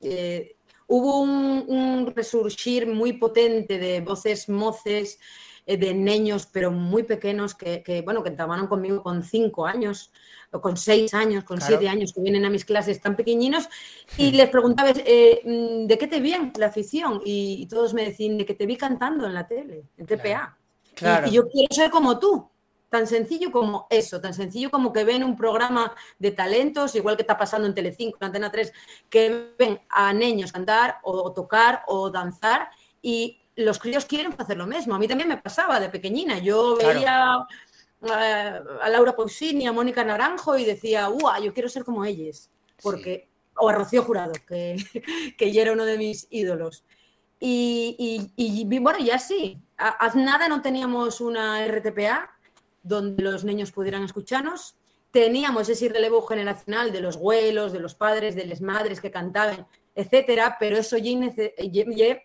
[0.00, 5.20] Eh, hubo un, resurgir muy potente de voces moces,
[5.66, 10.10] eh, de niños, pero muy pequeños, que, que bueno, que entraban conmigo con cinco años,
[10.52, 11.68] o con seis años, con claro.
[11.68, 13.68] siete años, que vienen a mis clases tan pequeñinos,
[14.16, 17.20] y les preguntaba, eh, mm, ¿de qué te vi la afición?
[17.24, 20.56] Y, y, todos me decían, de que te vi cantando en la tele, en TPA.
[20.94, 21.28] Claro.
[21.28, 22.48] Y, yo quiero ser como tú.
[22.88, 27.22] Tan sencillo como eso, tan sencillo como que ven un programa de talentos, igual que
[27.22, 28.72] está pasando en Telecinco, en Antena 3,
[29.08, 32.68] que ven a niños cantar o tocar o danzar
[33.00, 34.94] y los críos quieren hacer lo mismo.
[34.94, 36.38] A mí también me pasaba de pequeñina.
[36.38, 37.46] Yo veía
[38.02, 41.42] a Laura Pausini, a Mónica Naranjo y decía, ¡guau!
[41.42, 42.50] Yo quiero ser como ellas.
[42.82, 44.76] Porque, O a Rocío Jurado, que,
[45.38, 46.84] que ya era uno de mis ídolos.
[47.40, 49.58] Y, y, bueno, ya sí.
[49.76, 52.30] Haz nada no teníamos una RTPA
[52.82, 54.76] donde los niños pudieran escucharnos.
[55.10, 59.66] Teníamos ese relevo generacional de los abuelos, de los padres, de las madres que cantaban,
[59.94, 62.22] etcétera, pero eso ya,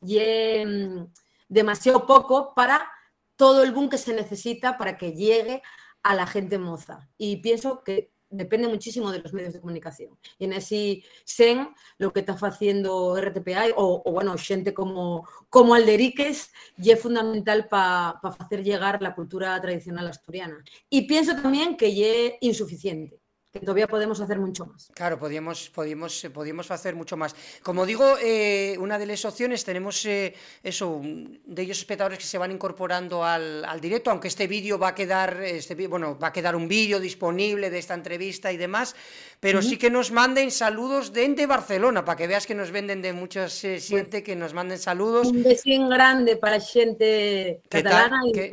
[0.00, 1.06] y mm,
[1.48, 2.90] demasiado poco para
[3.38, 5.62] todo el boom que se necesita para que llegue
[6.02, 7.08] a la gente moza.
[7.16, 10.18] Y pienso que depende muchísimo de los medios de comunicación.
[10.38, 16.52] Y en ese sen lo que está haciendo RTPA o, bueno, gente como, como Alderiques
[16.76, 20.62] es fundamental para hacer llegar la cultura tradicional asturiana.
[20.90, 23.20] Y pienso también que es insuficiente
[23.60, 24.90] todavía podemos hacer mucho más.
[24.94, 27.34] Claro, podíamos, podíamos, eh, podíamos hacer mucho más.
[27.62, 32.38] Como digo, eh, una de las opciones tenemos eh, eso, de ellos espectadores que se
[32.38, 36.32] van incorporando al, al directo, aunque este vídeo va a quedar, este, bueno, va a
[36.32, 38.94] quedar un vídeo disponible de esta entrevista y demás,
[39.40, 43.12] pero sí que nos manden saludos de Barcelona, para que veas que nos venden de
[43.12, 45.28] muchos se siente que nos manden saludos.
[45.28, 48.50] Un besín grande para gente catalana y que,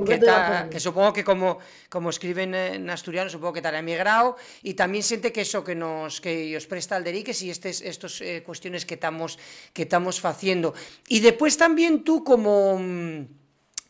[0.69, 1.57] que, supongo que como,
[1.89, 4.35] como escriben en asturiano, supongo que estará emigrado.
[4.61, 8.43] Y también siente que eso que nos que os presta Alderiques y estas estos eh,
[8.45, 9.39] cuestiones que estamos
[9.73, 10.73] que estamos haciendo.
[11.07, 12.79] Y después también tú como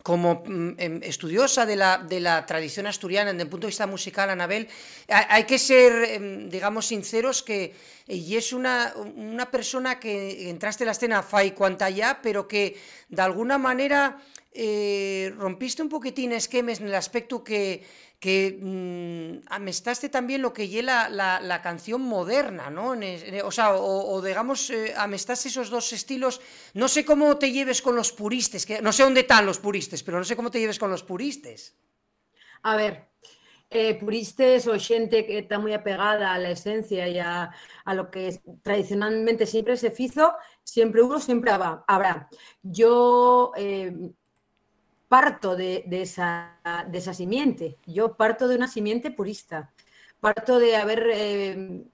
[0.05, 3.87] como mm, em, estudiosa de la, de la, tradición asturiana desde el punto de vista
[3.87, 4.67] musical, Anabel,
[5.09, 7.73] hay que ser, em, digamos, sinceros que
[8.07, 12.77] y es una, una persona que entraste en la escena fai cuanta ya, pero que
[13.09, 14.21] de alguna manera
[14.53, 17.81] eh, rompiste un poquitín esquemes en el aspecto que
[18.19, 22.95] que mm, amestaste también lo que lleva la, canción moderna, ¿no?
[23.43, 26.41] o sea, o, digamos, eh, amestaste esos dos estilos.
[26.73, 30.17] No sé cómo te lleves con los puristas, no sé dónde están los puristas, pero
[30.17, 31.75] no sé cómo te lleves con los puristas.
[32.63, 33.09] A ver,
[33.69, 37.51] eh, puristas o gente que está muy apegada a la esencia y a,
[37.93, 42.29] lo que tradicionalmente siempre se hizo, siempre hubo, siempre habrá.
[42.61, 43.51] Yo...
[43.57, 43.93] Eh,
[45.15, 46.59] parto de, esa,
[46.91, 47.77] de, esa, simiente.
[47.85, 49.71] Yo parto de una simiente purista.
[50.19, 51.85] Parto de haber eh,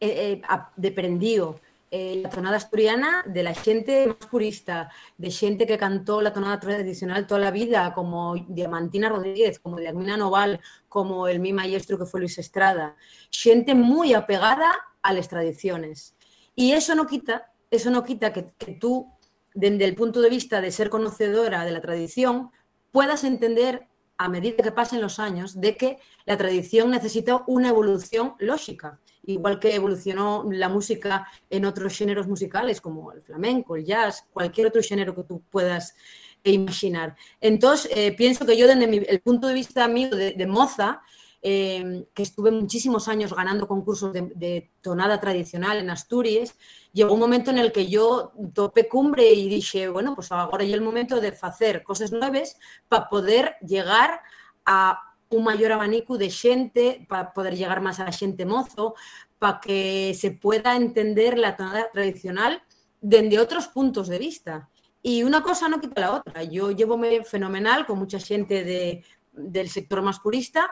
[0.00, 1.58] eh, eh
[1.94, 6.60] eh, la tonada asturiana de la gente más purista, de gente que cantó la tonada
[6.60, 10.60] tradicional toda la vida, como Diamantina Rodríguez, como Diamina Noval,
[10.90, 12.96] como el mi maestro que fue Luis Estrada.
[13.30, 16.14] Gente muy apegada a las tradiciones.
[16.54, 18.42] Y eso no quita, eso no quita que
[18.78, 19.10] tú
[19.54, 22.50] desde el punto de vista de ser conocedora de la tradición,
[22.90, 23.86] puedas entender
[24.18, 29.58] a medida que pasen los años de que la tradición necesita una evolución lógica, igual
[29.58, 34.82] que evolucionó la música en otros géneros musicales como el flamenco, el jazz, cualquier otro
[34.82, 35.96] género que tú puedas
[36.44, 37.16] imaginar.
[37.40, 41.02] Entonces, eh, pienso que yo desde el punto de vista mío de moza,
[41.44, 46.56] Em, que estuve muchísimos años ganando concursos de, tonada tradicional en Asturias,
[46.92, 50.76] llegó un momento en el que yo topé cumbre y dije, bueno, pues ahora ya
[50.76, 52.56] el momento de hacer cosas nuevas
[52.88, 54.20] para poder llegar
[54.64, 55.00] a
[55.30, 58.94] un mayor abanico de gente, para poder llegar más a la gente mozo,
[59.40, 62.62] para que se pueda entender la tonada tradicional
[63.00, 64.70] desde otros puntos de vista.
[65.02, 66.44] Y una cosa no quita la otra.
[66.44, 70.70] Yo llevo fenomenal con mucha gente de, del sector más purista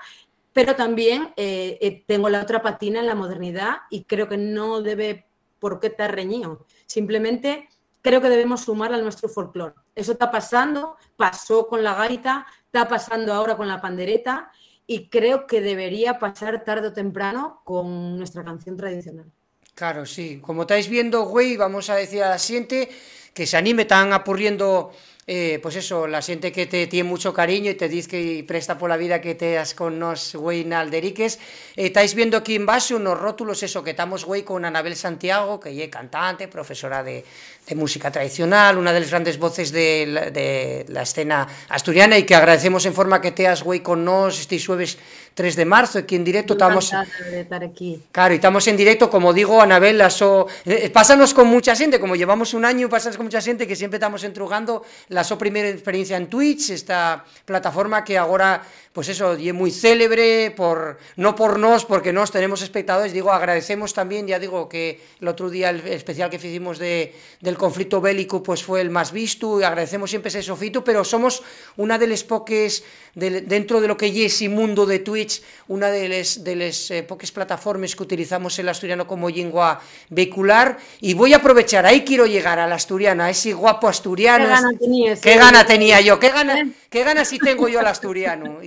[0.53, 4.83] pero también eh, eh, tengo la otra patina en la modernidad y creo que no
[4.83, 5.27] debe
[5.59, 6.67] por qué estar reñido.
[6.87, 7.69] Simplemente
[8.03, 9.75] creo que debemos sumar a nuestro folclore.
[9.95, 14.51] Eso está pasando, pasó con la gaita, está pasando ahora con la pandereta
[14.87, 19.31] y creo que debería pasar tarde o temprano con nuestra canción tradicional.
[19.75, 20.41] Claro, sí.
[20.43, 22.91] Como estáis viendo, güey, vamos a decir a la siguiente
[23.33, 24.91] que se anime, tan apurriendo
[25.27, 28.79] eh, pues eso, la gente que te tiene mucho cariño y te dice que presta
[28.79, 31.39] por la vida que te has con nos, güey, Nalderiques.
[31.77, 35.61] Eh, estáis viendo aquí en base unos rótulos, eso, que estamos, güey, con Anabel Santiago,
[35.61, 37.25] que es cantante, profesora de,
[37.71, 42.25] de música tradicional, una de las grandes voces de la, de la escena asturiana y
[42.25, 44.99] que agradecemos en forma que teas, güey, con nos este jueves
[45.35, 46.55] 3 de marzo, aquí en directo.
[46.55, 46.91] Estamos,
[47.31, 48.03] de estar aquí.
[48.11, 52.17] Claro, y estamos en directo, como digo, Anabel, eso, eh, pásanos con mucha gente, como
[52.17, 56.19] llevamos un año, pasas con mucha xente que sempre estamos entrugando la súa primeira experiencia
[56.19, 58.61] en Twitch, esta plataforma que agora,
[58.93, 63.95] pues eso, é moi célebre, por, no por nós, porque nós tenemos espectadores, digo, agradecemos
[63.95, 68.43] tamén, ya digo, que el outro día el especial que fizimos de, del conflicto bélico,
[68.43, 71.47] pues fue el máis visto, e agradecemos sempre ese sofito, pero somos
[71.79, 72.83] unha de les poques,
[73.15, 75.39] de, dentro de lo que é ese mundo de Twitch,
[75.71, 79.79] unha de les, de les eh, poques plataformas que utilizamos el asturiano como lingua
[80.11, 84.51] vehicular, y voy a aprovechar, ahí quiero llegar al asturiano, a ese guapo asturiano.
[84.51, 86.19] Qué gana tenías, ¿Qué gana tenía yo?
[86.19, 86.59] ¿Qué gana,
[86.91, 88.59] qué gana si tengo yo al asturiano?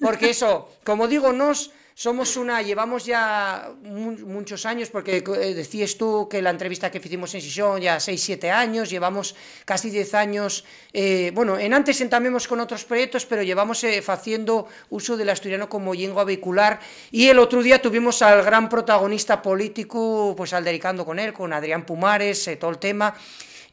[0.00, 5.98] Porque eso, como digo, nos somos una, llevamos ya mu muchos años, porque eh, decías
[5.98, 9.34] tú que la entrevista que hicimos en Sison ya 6, 7 años, llevamos
[9.64, 14.68] casi 10 años, eh, bueno, en antes entamemos con otros proyectos, pero llevamos eh, haciendo
[14.90, 16.78] uso del asturiano como lengua vehicular,
[17.10, 21.84] y el otro día tuvimos al gran protagonista político, pues aldericando con él, con Adrián
[21.84, 23.12] Pumares, todo el tema,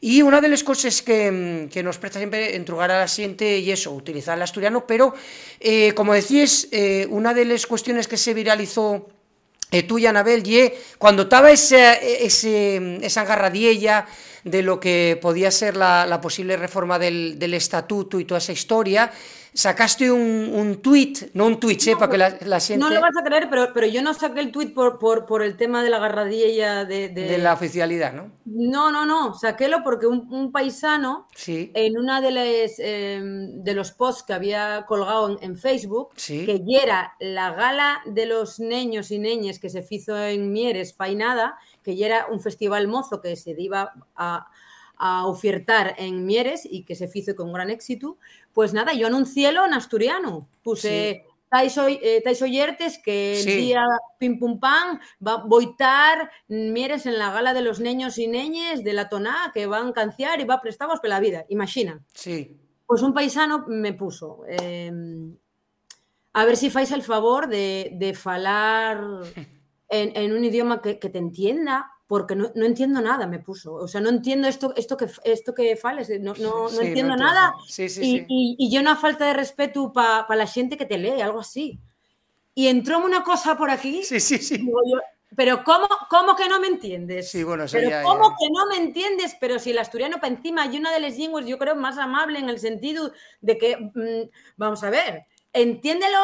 [0.00, 3.92] Y una de las cosas que, que nos presta siempre entrugar a la y eso,
[3.92, 5.14] utilizar el asturiano, pero
[5.58, 9.08] eh, como decís, eh, una de las cuestiones que se viralizó
[9.70, 14.06] eh, tú y Anabel, y cuando estaba ese, ese, esa agarradiella
[14.46, 18.52] de lo que podía ser la, la posible reforma del, del, estatuto y toda esa
[18.52, 19.10] historia,
[19.52, 21.96] sacaste un, un tuit, no un tuit, no, ¿eh?
[21.96, 22.78] para que la, la gente...
[22.78, 25.42] No lo vas a creer, pero, pero yo no saqué el tuit por, por, por
[25.42, 27.22] el tema de la agarradilla de, de...
[27.22, 28.30] de, la oficialidad, ¿no?
[28.44, 31.72] No, no, no, saquélo porque un, un paisano sí.
[31.74, 36.46] en una de, les, eh, de los posts que había colgado en, en Facebook, sí.
[36.46, 41.58] que era la gala de los niños y niñas que se hizo en Mieres, Fainada,
[41.86, 44.46] que ya era un festival mozo que se iba a,
[44.98, 48.18] a ofertar en Mieres y que se hizo con gran éxito,
[48.52, 50.48] pues nada, yo anunciélo en asturiano.
[50.64, 51.32] Puse sí.
[51.48, 53.50] tais, eh, tais oyertes que Sí.
[53.52, 53.84] el día
[54.18, 58.82] pim pum pam va a boitar Mieres en la gala de los niños y niñas
[58.82, 61.44] de la toná que van a canciar y va a prestamos por la vida.
[61.50, 62.00] Imagina.
[62.14, 62.56] Sí.
[62.86, 64.42] Pues un paisano me puso.
[64.48, 64.90] eh,
[66.38, 69.00] a ver si fais el favor de, de falar
[69.88, 73.74] en, en un idioma que, que te entienda, porque no, no, entiendo nada, me puso.
[73.74, 77.16] O sea, no entiendo esto, esto, que, esto que fales, no, no, no Sí, entiendo
[77.16, 77.54] no nada.
[77.66, 78.26] Sí, sí, y, sí.
[78.28, 81.40] y, y yo una falta de respeto para pa la gente que te lee, algo
[81.40, 81.80] así.
[82.54, 84.58] Y entró una cosa por aquí, Sí, sí, sí.
[84.58, 84.98] digo yo,
[85.36, 87.30] pero ¿cómo, ¿cómo que no me entiendes?
[87.30, 88.36] Sí, bueno, eso pero ya- ¿cómo ya.
[88.38, 89.36] que no me entiendes?
[89.40, 92.38] Pero si el asturiano para encima y una de las lenguas yo creo más amable
[92.38, 96.18] en el sentido de que, mm, vamos a ver, entiéndelo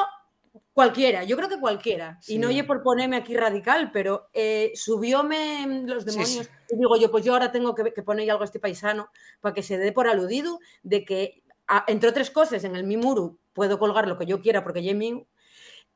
[0.72, 2.18] cualquiera, yo creo que cualquiera.
[2.20, 2.34] Sí.
[2.34, 6.30] Y no oye por ponerme aquí radical, pero eh, subióme los demonios.
[6.46, 6.48] sí.
[6.70, 9.08] Y digo yo, pues yo ahora tengo que, que poner algo a este paisano
[9.40, 12.96] para que se dé por aludido de que, a- entre otras cosas, en el mi
[12.96, 15.26] muro puedo colgar lo que yo quiera porque ya mío.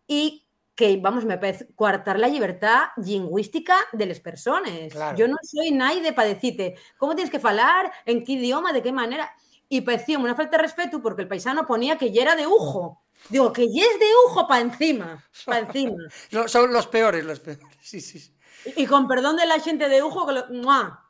[0.07, 4.93] Y que, vamos, me parece coartar la libertad lingüística de las personas.
[4.93, 5.17] Claro.
[5.17, 8.93] Yo no soy nadie para decirte cómo tienes que falar, en qué idioma, de qué
[8.93, 9.31] manera.
[9.71, 13.03] Y pareció una falta de respeto porque el paisano ponía que ya era de ujo.
[13.29, 15.97] Digo, que ya es de ujo para encima, para encima.
[16.49, 17.65] Son los peores, los peores.
[17.81, 18.33] Sí, sí.
[18.75, 20.47] Y con perdón de la gente de ujo, que lo.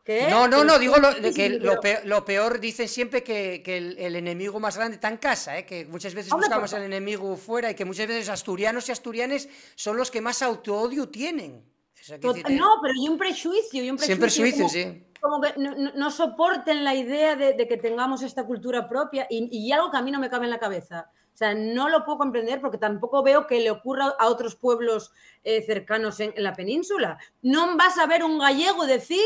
[0.04, 0.28] ¿Qué?
[0.28, 3.98] No, no, no, digo lo, que lo peor, lo peor dicen siempre que, que el,
[3.98, 5.64] el enemigo más grande está en casa, ¿eh?
[5.64, 9.96] que muchas veces buscamos el enemigo fuera y que muchas veces asturianos y asturianes son
[9.96, 11.64] los que más autoodio tienen.
[12.10, 12.54] Hay decir, ¿eh?
[12.56, 15.02] No, pero hay un prejuicio, y un prejuicio como- sí.
[15.20, 19.26] Como que no, no- no soporten la idea de, de que tengamos esta cultura propia
[19.30, 21.10] y, y algo que a mí no me cabe en la cabeza.
[21.32, 25.12] O sea, no lo puedo comprender porque tampoco veo que le ocurra a otros pueblos
[25.44, 27.18] eh, cercanos en, en la península.
[27.42, 29.20] No vas a ver un gallego decir,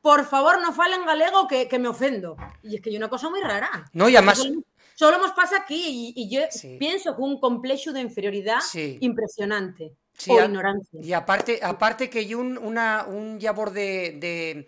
[0.00, 2.36] por favor, no falen galego que, que me ofendo.
[2.62, 3.68] Y es que hay una cosa muy rara.
[3.92, 4.60] No, y además- Solo,
[4.94, 6.76] solo nos pasa aquí y, y yo Sí.
[6.78, 8.98] pienso que un complejo de inferioridad Sí.
[9.00, 9.92] impresionante.
[10.18, 11.00] Sí, o a- ignorancia.
[11.00, 14.66] Y aparte, aparte que hay un, una, un labor de, de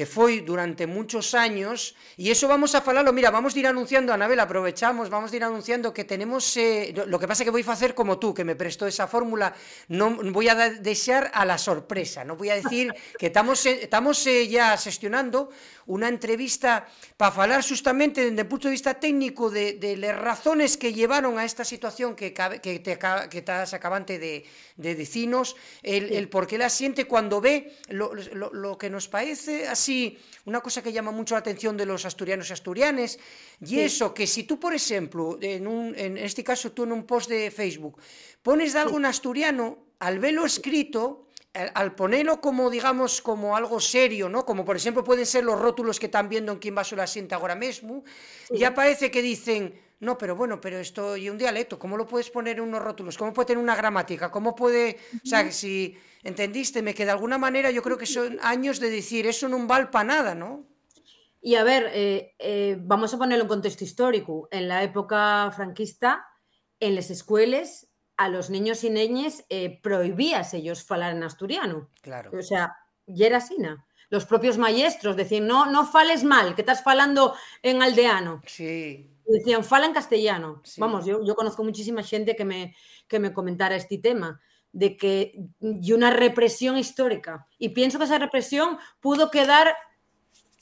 [0.00, 4.16] que foi durante muchos años, y eso vamos a falarlo, mira, vamos a ir anunciando,
[4.16, 7.72] Anabel, aprovechamos, vamos a ir anunciando que tenemos, eh, lo que pasa que voy a
[7.76, 9.52] hacer como tú, que me prestó esa fórmula,
[9.92, 12.88] no voy a desear a la sorpresa, no voy a decir
[13.20, 15.50] que estamos, eh, estamos eh, ya gestionando
[15.84, 16.86] una entrevista
[17.18, 21.36] para falar justamente desde el punto de vista técnico de, de las razones que llevaron
[21.36, 22.96] a esta situación que, que, te,
[23.28, 28.14] que estás acabante de, de decinos, el, el por qué la siente cuando ve lo,
[28.14, 29.89] lo- lo que nos parece así,
[30.44, 33.18] una cosa que llama mucho la atención de los asturianos y asturianes,
[33.60, 33.80] y Sí.
[33.80, 37.28] eso, que si tú, por ejemplo, en, un, en este caso tú en un post
[37.28, 37.96] de Facebook,
[38.42, 44.28] pones de algo en asturiano, al verlo escrito, al, ponerlo como, digamos, como algo serio,
[44.28, 44.44] ¿no?
[44.46, 47.36] Como, por ejemplo, pueden ser los rótulos que están viendo en Quien Vaso la sienta
[47.36, 48.04] ahora mismo,
[48.50, 52.30] ya parece que dicen, no, pero bueno, pero esto y un dialecto, ¿cómo lo puedes
[52.30, 53.18] poner en unos rótulos?
[53.18, 54.30] ¿Cómo puede tener una gramática?
[54.30, 58.38] ¿Cómo puede, o sea, si entendiste, me que de alguna manera yo creo que son
[58.42, 60.66] años de decir, eso no vale para nada, ¿no?
[61.42, 64.48] Y a ver, eh, eh, vamos a ponerlo en contexto histórico.
[64.50, 66.26] En la época franquista,
[66.80, 71.90] en las escuelas, a los niños y niñas eh, prohibías ellos falar en asturiano.
[72.02, 72.30] Claro.
[72.38, 72.74] O sea,
[73.06, 73.84] ya era ¿no?
[74.10, 78.42] Los propios maestros decían, no, no fales mal, que estás falando en aldeano.
[78.46, 79.08] Sí.
[79.32, 80.60] Decían, fala en castellano.
[80.64, 80.80] Sí.
[80.80, 82.74] Vamos, yo, yo conozco muchísima gente que me,
[83.08, 84.40] que me comentara este tema
[84.72, 87.46] de que y una represión histórica.
[87.58, 89.74] Y pienso que esa represión pudo quedar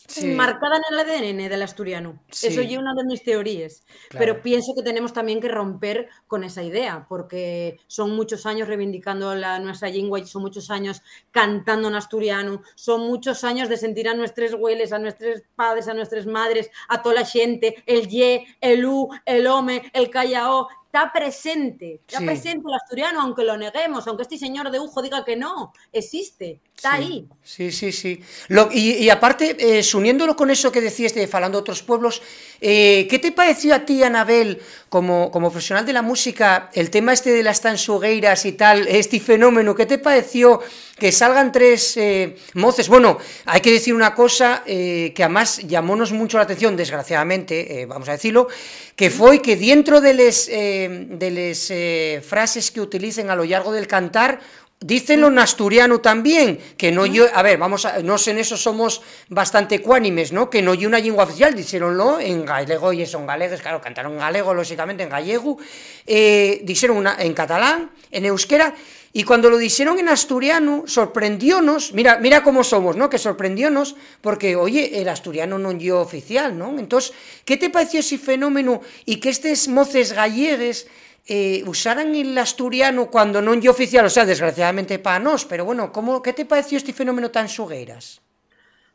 [0.08, 0.28] Sí.
[0.28, 2.18] marcada en el ADN del asturiano.
[2.30, 2.48] Sí.
[2.48, 3.82] Eso es una de mis teorías.
[4.08, 4.18] Claro.
[4.18, 9.34] Pero pienso que tenemos también que romper con esa idea, porque son muchos años reivindicando
[9.34, 14.08] la, nuestra lengua y son muchos años cantando en asturiano, son muchos años de sentir
[14.08, 18.46] a nuestros hueles, a nuestros padres, a nuestras madres, a toda la gente, el ye,
[18.60, 22.24] el u, el home, el callao, está presente, está Sí.
[22.24, 26.60] presente el asturiano, aunque lo neguemos, aunque este señor de Ujo diga que no, existe,
[26.74, 27.28] está Sí, ahí.
[27.44, 28.20] Sí, sí, sí.
[28.48, 32.22] Lo- y, y aparte, eh, uniéndolo con eso que decías de falando de otros pueblos,
[32.62, 37.12] eh, ¿qué te pareció a ti, Anabel, como, como profesional de la música, el tema
[37.12, 40.60] este de las tansugueiras y tal, este fenómeno, ¿qué te pareció
[40.98, 42.88] que salgan tres eh, moces?
[42.88, 47.86] Bueno, hay que decir una cosa eh, que además llamónos mucho la atención, desgraciadamente, eh,
[47.86, 48.48] vamos a decirlo,
[48.96, 53.44] que fue que dentro de les, eh, de les eh, frases que utilicen a lo
[53.44, 54.40] largo del cantar,
[54.80, 59.02] Dícenlo en asturiano también, que no yo, a ver, vamos a, nos en eso somos
[59.28, 60.48] bastante ecuánimes, ¿no?
[60.48, 64.18] Que no hay una lengua oficial, díxeronlo en galego y son galegues, claro, cantaron en
[64.20, 65.58] galego, lógicamente, en gallego,
[66.06, 68.72] eh, dijeron una, en catalán, en euskera,
[69.12, 73.08] y cuando lo dijeron en asturiano, sorprendiónos, mira, mira cómo somos, ¿no?
[73.08, 76.76] Que sorprendiónos, porque, oye, el asturiano non yo oficial, ¿no?
[76.76, 77.16] Entonces,
[77.48, 80.86] ¿qué te pareció ese fenómeno y que estes moces gallegues
[81.24, 85.88] eh, usaran el asturiano cuando non lle oficial, o sea, desgraciadamente para nós, pero bueno,
[85.88, 88.20] como, que te pareció este fenómeno tan xogueiras?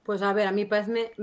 [0.06, 1.14] Pues a ver, a mí parece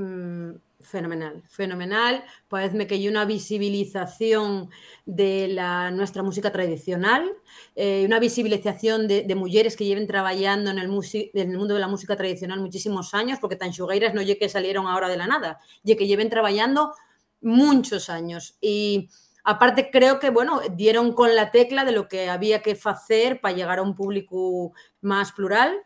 [0.90, 2.24] fenomenal, fenomenal.
[2.48, 4.70] Parece que hay una visibilización
[5.06, 7.30] de la, nuestra música tradicional,
[7.76, 11.80] eh, una visibilización de, de, mujeres que lleven trabajando en el, en el, mundo de
[11.80, 15.26] la música tradicional muchísimos años, porque tan xugueiras no lle que salieron ahora de la
[15.26, 16.92] nada, lle que lleven trabajando
[17.40, 18.56] muchos años.
[18.60, 19.08] Y
[19.44, 23.54] aparte creo que, bueno, dieron con la tecla de lo que había que hacer para
[23.54, 25.76] llegar a un público más plural.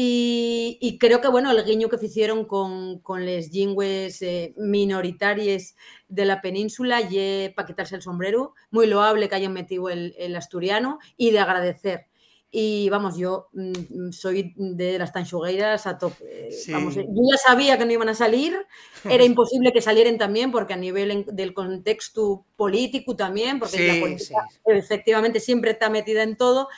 [0.00, 5.74] Y, y, creo que, bueno, el guiño que hicieron con, con les lingües eh, minoritarias
[6.06, 10.36] de la península y para quitarse el sombrero, muy loable que hayan metido el, el
[10.36, 12.06] asturiano y de agradecer.
[12.50, 16.52] Y vamos, yo mmm, soy de las tanchugueiras a tope.
[16.52, 16.72] Sí.
[16.72, 18.56] Vamos, yo ya sabía que no iban a salir,
[19.04, 24.00] era imposible que salieran también, porque a nivel del contexto político también, porque sí, la
[24.00, 24.60] política sí.
[24.64, 26.68] efectivamente siempre está metida en todo,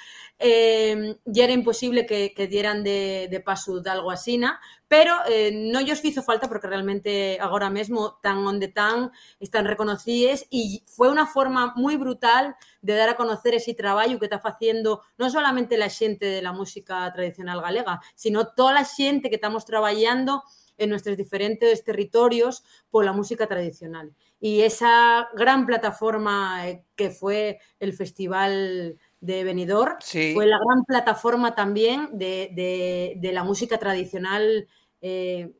[0.41, 4.51] eh, ya era imposible que, que dieran de, de, paso de algo así, ¿no?
[4.91, 10.47] pero eh, no os hizo falta porque realmente ahora mismo tan donde tan están reconocidas
[10.51, 15.03] y fue una forma muy brutal de dar a conocer ese trabajo que está haciendo
[15.17, 19.65] no solamente la gente de la música tradicional galega, sino toda la gente que estamos
[19.65, 20.43] trabajando
[20.77, 24.13] en nuestros diferentes territorios por la música tradicional.
[24.41, 30.33] Y esa gran plataforma eh, que fue el Festival de Benidorm sí.
[30.35, 34.67] fue la gran plataforma también de, de, de la música tradicional
[35.01, 35.53] eh,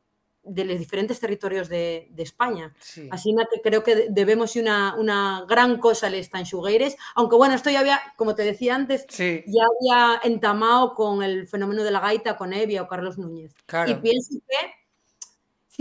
[0.43, 2.73] de los diferentes territorios de, de España.
[2.79, 3.07] Sí.
[3.11, 7.69] Así que creo que debemos una, una gran cosa a los tanxugueires, aunque bueno, esto
[7.69, 9.43] ya había, como te decía antes, sí.
[9.45, 13.53] ya había entamado con el fenómeno de la gaita con Evia o Carlos Núñez.
[13.67, 13.91] Claro.
[13.91, 14.80] Y pienso que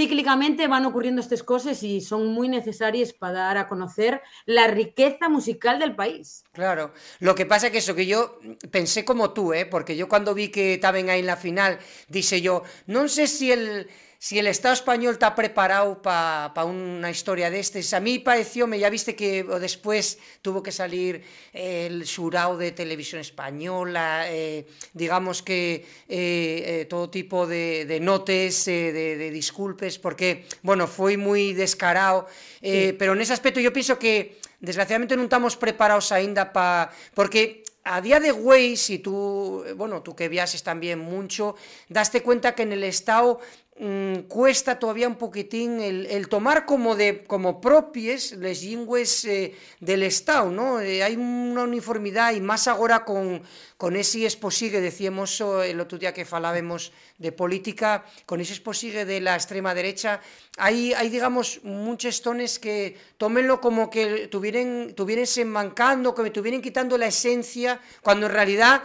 [0.01, 5.29] cíclicamente van ocurriendo estas cosas y son muy necesarias para dar a conocer la riqueza
[5.29, 6.43] musical del país.
[6.53, 8.39] Claro, lo que pasa es que eso, que yo
[8.71, 9.67] pensé como tú, ¿eh?
[9.67, 11.79] porque yo cuando vi que estaban ahí en la final,
[12.09, 13.89] dice yo, no sé si el,
[14.23, 17.95] si el Estado español está preparado para pa una historia de estes.
[17.97, 23.23] A mí pareció, me ya viste que después tuvo que salir el surao de televisión
[23.25, 30.45] española, eh, digamos que eh, eh, todo tipo de, de notes, de, de, disculpes, porque,
[30.61, 32.29] bueno, fue muy descarado,
[32.61, 32.95] sí.
[32.99, 36.93] pero en ese aspecto yo pienso que desgraciadamente non estamos preparados aínda para...
[37.16, 41.57] Porque a día de hoy, si tú, bueno, tú que viajes también mucho,
[41.89, 43.41] daste cuenta que en el Estado
[43.81, 49.57] mmm, cuesta todavía un poquitín el, el, tomar como de como propies les lingües eh,
[49.81, 50.85] del Estado, ¿no?
[50.85, 52.68] Eh, hai unha uniformidade e máis
[53.09, 53.41] con,
[53.81, 59.24] con ese exposigue, decíamos el outro día que falábamos de política, con ese exposigue de
[59.24, 60.20] la extrema derecha,
[60.61, 66.61] hay, hay digamos, muchos tones que tómenlo como que tuvieran, tuvierense mancando, que me tuvieran
[66.61, 68.85] quitando la esencia, cuando en realidad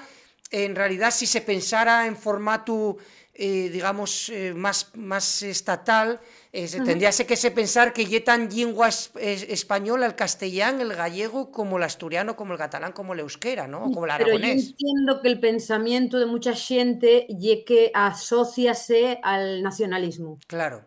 [0.52, 2.98] en realidad si se pensara en formato
[3.38, 6.22] eh, digamos, eh, más, más estatal,
[6.54, 11.52] eh, se, tendría que se pensar que ya tan lengua española el castellano, el gallego,
[11.52, 13.82] como el asturiano, como el catalán, como el euskera, ¿no?
[13.92, 14.40] Como el aragonés.
[14.42, 20.40] Pero yo entiendo que el pensamiento de mucha gente ye que asociase al nacionalismo.
[20.48, 20.86] Claro.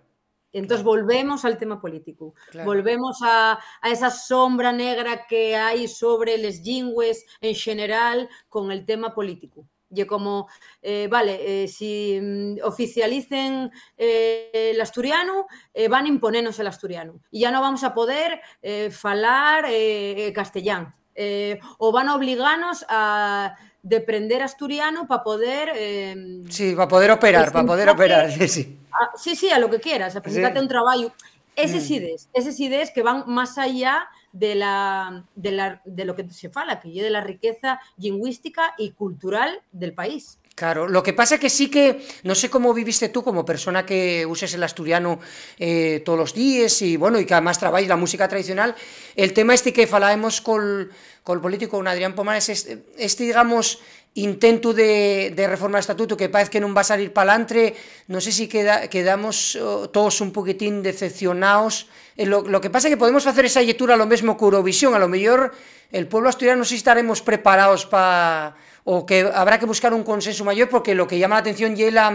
[0.50, 2.34] Entonces volvemos al tema político,
[2.64, 8.86] volvemos a, a, esa sombra negra que hay sobre les lingües en general con el
[8.86, 9.66] tema político.
[9.90, 10.48] Y como,
[10.82, 15.46] eh, vale, eh, si mm, oficialicen eh, el asturiano,
[15.88, 17.20] van a imponernos el asturiano.
[17.30, 18.40] Y ya no vamos a poder
[18.90, 19.66] falar
[20.34, 20.94] castellán.
[21.78, 25.72] o van a obligarnos a deprender asturiano para poder...
[26.50, 28.78] sí, para poder operar, para poder operar, sí, sí.
[29.16, 31.12] sí, sí, a lo que quieras, a presentarte un trabajo.
[31.56, 31.92] Esas mm.
[31.94, 34.08] ideas, esas ideas que van más allá
[34.38, 38.92] de, la, de, la, de lo que se fala, que de la riqueza lingüística y
[38.92, 40.38] cultural del país.
[40.58, 43.86] Claro, lo que pasa es que sí que, no sé cómo viviste tú como persona
[43.86, 45.20] que uses el asturiano
[45.56, 48.74] eh, todos los días y bueno, y que además trabajas la música tradicional,
[49.14, 50.90] el tema este que falábamos con,
[51.28, 53.84] col político un Adrián Pomares este, este digamos
[54.16, 57.76] intento de, de reforma do estatuto que parece que non va a salir palantre
[58.08, 59.52] non sei se queda, quedamos
[59.92, 61.92] todos un poquitín decepcionados.
[62.16, 64.48] Eh, lo, lo que pasa é que podemos facer esa lectura a lo mesmo que
[64.48, 65.52] Eurovisión a lo mellor
[65.92, 68.56] el pueblo asturiano non sei estaremos preparados para
[68.90, 71.90] o que habrá que buscar un consenso mayor porque lo que llama la atención y
[71.90, 72.08] la,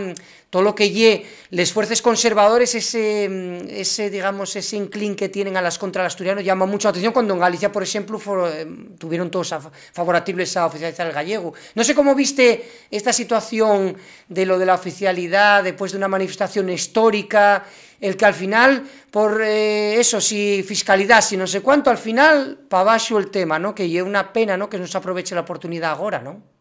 [0.50, 1.22] todo lo que lle
[1.54, 3.30] les fuerzas conservadores ese,
[3.70, 7.14] ese digamos ese inclín que tienen a las contra el asturiano llama mucho la atención
[7.14, 8.66] cuando en Galicia por ejemplo for, eh,
[8.98, 13.96] tuvieron todos a, favorables a oficializar el gallego no sé cómo viste esta situación
[14.28, 17.66] de lo de la oficialidad después de una manifestación histórica
[18.02, 22.58] el que al final, por eh, eso, si fiscalidad, si no sé cuánto, al final,
[22.68, 23.74] para abajo el tema, ¿no?
[23.74, 24.70] Que es una pena, ¿no?
[24.70, 26.53] Que no se aproveche la oportunidad ahora, ¿no?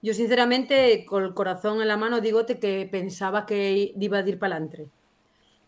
[0.00, 4.38] Yo sinceramente, con el corazón en la mano, digote que pensaba que iba a ir
[4.38, 4.88] para adelante.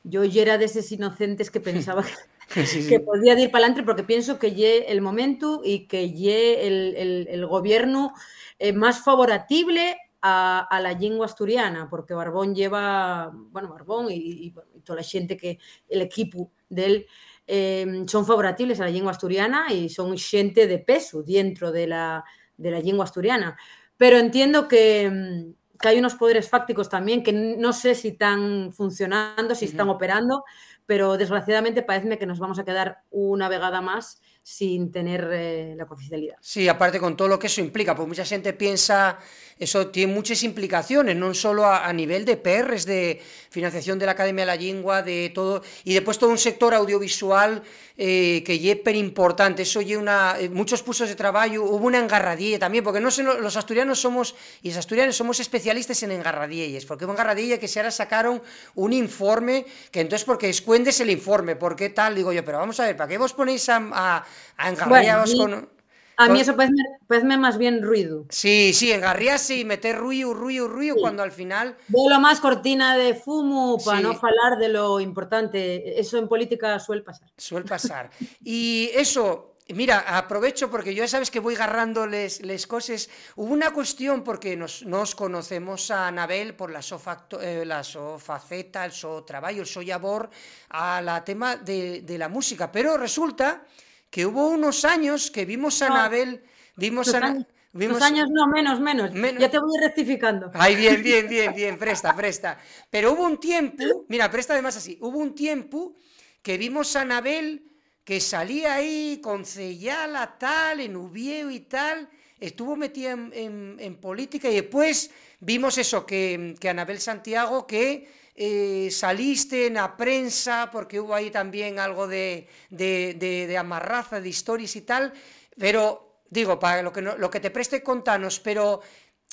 [0.04, 2.04] Yo ya era de esos inocentes que pensaba
[2.88, 7.46] que podía ir para adelante porque pienso que lle el momento y que lle el,
[7.46, 8.14] gobierno
[8.58, 14.54] eh, más favorable a, la lengua asturiana, porque Barbón lleva, bueno, Barbón y,
[14.84, 15.58] toda la gente que
[15.88, 17.06] el equipo de él
[17.46, 22.24] eh, son favorables a la lengua asturiana y son gente de peso dentro de la,
[22.56, 23.56] de la lengua asturiana.
[24.00, 28.72] Pero entiendo que, mm, que, hay unos poderes fácticos también que no sé si están
[28.72, 30.42] funcionando, si están operando,
[30.90, 35.84] pero desgraciadamente parece que nos vamos a quedar una vegada más sin tener eh, la
[35.84, 36.34] oficialidad.
[36.40, 39.16] Sí, aparte con todo lo que eso implica, pues mucha gente piensa
[39.60, 43.20] eso tiene muchas implicaciones, no solo a, nivel de PRs, de
[43.50, 47.62] financiación de la Academia de la Lengua, de todo, y después todo un sector audiovisual
[47.98, 51.98] eh, que es súper importante, eso lleva una, eh, muchos puestos de trabajo, hubo una
[51.98, 56.86] engarradilla también, porque no sé, los asturianos somos, y los asturianos somos especialistas en engarradillas,
[56.86, 58.40] porque hubo engarradilla que se ahora sacaron
[58.76, 60.48] un informe, que entonces porque
[60.80, 62.14] escuendes el informe, ¿por qué tal?
[62.14, 65.70] Digo yo, pero vamos a ver, ¿para qué vos ponéis a, a, con
[66.16, 68.26] a mí eso parece, más bien ruido.
[68.28, 71.78] Sí, sí, engarriarse y meter ruido, ruido, ruido, cuando al final...
[71.88, 75.98] De lo más cortina de fumo para no hablar de lo importante.
[75.98, 77.26] Eso en política suele pasar.
[77.38, 78.10] Suele pasar.
[78.44, 83.08] y eso, Mira, aprovecho porque yo ya sabes que voy agarrándoles les cosas.
[83.36, 88.84] Hubo una cuestión porque nos, nos conocemos a Anabel por la sofa, eh, la sofaceta,
[88.84, 90.30] el so trabajo, el soyabor,
[90.70, 92.72] a la tema de, de la música.
[92.72, 93.62] Pero resulta
[94.10, 96.42] que hubo unos años que vimos a Anabel,
[96.76, 97.36] vimos a...
[97.72, 98.02] Vimos...
[98.02, 100.50] años no, menos, menos, Ya te voy rectificando.
[100.54, 102.58] Ay, bien, bien, bien, bien, presta, presta.
[102.90, 105.94] Pero hubo un tiempo, mira, presta además así, hubo un tiempo
[106.42, 107.69] que vimos a Anabel
[108.10, 112.08] que salía ahí con Ceyala tal, en Ubieo y tal,
[112.40, 119.68] estuvo metida en, política y después vimos eso, que, que Anabel Santiago, que eh, saliste
[119.68, 125.12] en la prensa, porque hubo ahí también algo de, de, amarraza, de historias y tal,
[125.56, 128.80] pero digo, para lo que, lo que te preste contanos, pero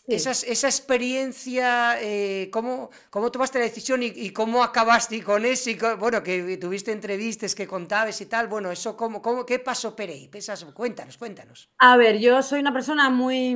[0.07, 5.69] esa, experiencia, eh, ¿cómo, ¿cómo, tomaste la decisión y, cómo acabaste con eso?
[5.69, 9.95] Y, bueno, que tuviste entrevistas que contabas y tal, bueno, eso, ¿cómo, cómo, ¿qué pasó,
[9.95, 10.29] Perey?
[10.73, 11.69] Cuéntanos, cuéntanos.
[11.79, 13.55] A ver, yo soy una persona muy,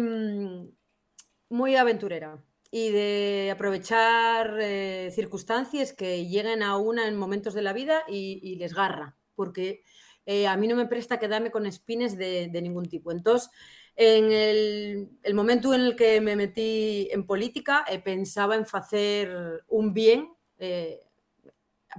[1.49, 7.73] muy aventurera y de aprovechar eh, circunstancias que lleguen a una en momentos de la
[7.73, 9.83] vida y, les garra, porque
[10.25, 13.11] eh, a mí no me presta quedarme con espines de, ningún tipo.
[13.11, 13.49] Entonces,
[13.95, 19.93] en el, momento en el que me metí en política, eh, pensaba en hacer un
[19.93, 20.29] bien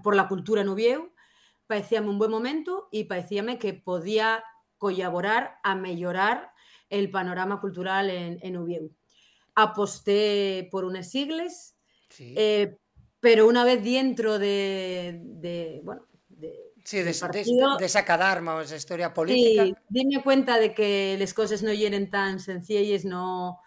[0.03, 1.12] por la cultura en Uvieu,
[1.66, 4.45] parecíame un buen momento y parecíame que podía
[4.78, 6.53] colaborar a mejorar
[6.88, 8.57] el panorama cultural en, en
[9.55, 11.76] aposté por unas siglas,
[12.18, 12.76] eh,
[13.20, 15.20] pero una vez dentro de,
[15.84, 16.12] bueno, de,
[16.85, 19.64] Sí, de, partido, de, o esa historia política.
[19.64, 23.61] Sí, dime cuenta de que las cosas no llenen tan sencillas, no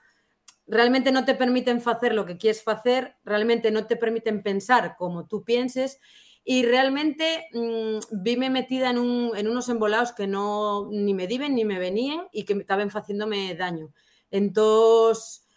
[0.68, 5.28] realmente no te permiten hacer lo que quieres hacer, realmente no te permiten pensar como
[5.28, 6.00] tú pienses
[6.44, 11.56] y realmente mmm, vime metida en, un, en, unos embolados que no ni me diven
[11.56, 13.94] ni me venían y que estaban haciéndome daño.
[14.32, 15.48] Entonces,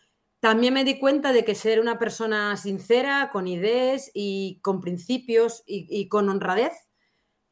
[0.41, 5.65] también me di cuenta de que ser una persona sincera, con ideas y con principios
[5.67, 6.88] y, y con honradez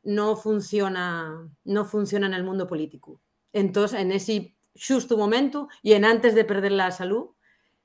[0.07, 3.21] no funciona, no funciona en el mundo político.
[3.53, 7.31] Entonces, en ese justo momento y en antes de perder la salud,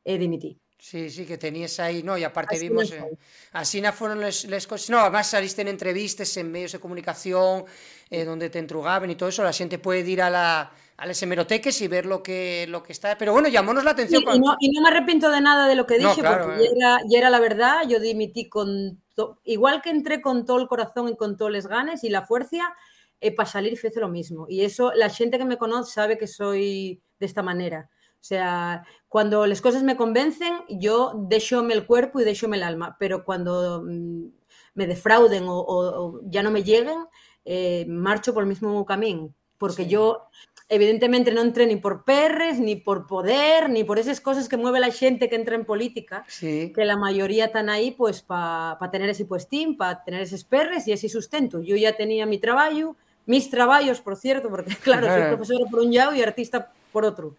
[0.03, 0.61] eh, dimití.
[0.77, 3.03] Sí, sí, que tenías ahí, no, y aparte así vimos, eh,
[3.51, 7.65] así no fueron las cosas, no, además saliste en entrevistas, en medios de comunicación,
[8.09, 11.21] eh, donde te entrugaban y todo eso, la gente puede ir a la, a las
[11.21, 14.23] hemeroteques y ver lo que, lo que está, pero bueno, llamónos la atención.
[14.23, 16.45] Sí, y, no, y, no, me arrepiento de nada de lo que dije, no, claro,
[16.45, 16.69] porque eh.
[16.79, 19.03] ya, era, ya, era, la verdad, yo dimití con,
[19.43, 22.73] igual que entré con todo el corazón y con todos los ganes y la fuerza,
[23.19, 26.27] eh, para salir hice lo mismo, y eso, la gente que me conoce sabe que
[26.27, 27.89] soy de esta manera.
[28.13, 32.95] O sea, cuando las cosas me convencen, yo déjome el cuerpo y déjome el alma,
[32.99, 34.25] pero cuando mm,
[34.75, 36.99] me defrauden o, o, o ya no me lleguen,
[37.45, 39.89] eh, marcho por el mismo camino, porque sí.
[39.89, 40.27] yo
[40.71, 44.79] evidentemente no entré ni por perres, ni por poder, ni por esas cosas que mueve
[44.79, 46.71] la gente que entra en política, sí.
[46.73, 50.87] que la mayoría están ahí pues para pa tener ese puestín, para tener esos perres
[50.87, 51.61] y ese sustento.
[51.61, 52.95] Yo ya tenía mi trabajo,
[53.25, 57.35] mis trabajos, por cierto, porque claro, soy profesora por un lado y artista por otro.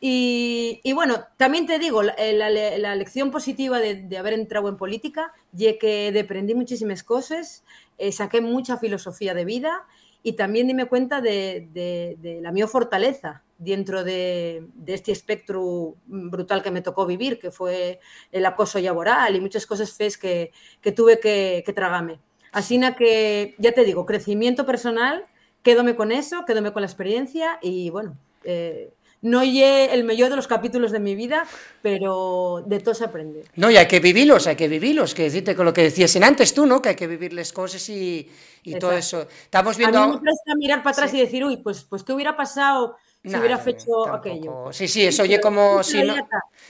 [0.00, 4.68] Y, y, bueno, también te digo, la, la, la lección positiva de, de, haber entrado
[4.68, 7.64] en política, ya que aprendí muchísimas cosas,
[7.98, 9.86] eh, saqué mucha filosofía de vida
[10.26, 16.64] y también dime cuenta de, de, de la mi fortaleza dentro de, este espectro brutal
[16.64, 18.00] que me tocó vivir, que fue
[18.32, 20.50] el acoso laboral y muchas cosas fees que,
[20.80, 22.18] que tuve que, que tragarme.
[22.50, 25.22] Así que, ya te digo, crecimiento personal,
[25.62, 30.36] quédome con eso, quédome con la experiencia y bueno, eh, no lle el mellor de
[30.36, 31.46] los capítulos de mi vida,
[31.82, 33.44] pero de todo se aprende.
[33.56, 36.24] No, y hay que vivirlos, hay que vivirlos, que decirte con lo que decías en
[36.24, 36.80] antes tú, ¿no?
[36.80, 38.28] Que hay que vivir las cosas y,
[38.62, 39.26] y todo eso.
[39.42, 39.98] Estamos viendo...
[39.98, 41.18] A mí me mirar para atrás sí.
[41.18, 42.96] y decir, uy, pues, pues ¿qué hubiera pasado
[43.26, 44.12] si nah, hubiera hecho tampoco.
[44.12, 44.72] aquello.
[44.72, 46.14] Sí, sí, eso oye como si no,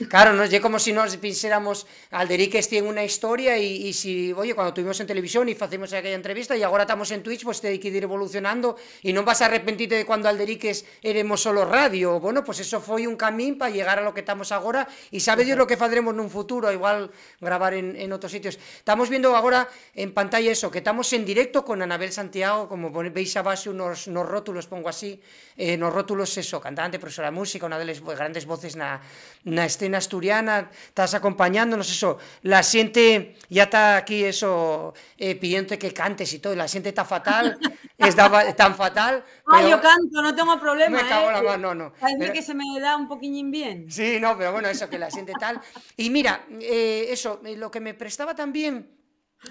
[0.09, 4.55] claro, no oye como si nos pensáramos Alderiques tiene una historia y, y, si, oye,
[4.55, 7.67] cuando tuvimos en televisión y hacemos aquella entrevista y ahora estamos en Twitch, pues te
[7.69, 12.19] hay que ir evolucionando y no vas a arrepentirte de cuando Alderiques éramos solo radio.
[12.19, 15.45] Bueno, pues eso fue un camino para llegar a lo que estamos ahora y sabe
[15.45, 18.57] Dios lo que faremos en un futuro, igual grabar en, en otros sitios.
[18.77, 23.35] Estamos viendo ahora en pantalla eso, que estamos en directo con Anabel Santiago, como veis
[23.37, 25.21] a base unos, unos rótulos, pongo así,
[25.55, 29.01] eh, unos rótulos eso, cantante, profesora de música, una de las grandes voces na,
[29.43, 35.91] na escena asturiana, estás acompañándonos, eso, la siente, ya está aquí eso, eh, pidiéndote que
[35.91, 37.59] cantes y todo, la siente está fatal,
[37.97, 39.23] está tan fatal.
[39.45, 39.69] Ah, pero...
[39.69, 41.03] yo canto, no tengo problema.
[41.03, 41.93] Me cago eh, la mano, no, no.
[42.19, 42.31] Pero...
[42.31, 43.91] que se me da un poquillín bien.
[43.91, 45.59] Sí, no, pero bueno, eso, que la siente tal.
[45.97, 48.96] Y mira, eh, eso, lo que me prestaba también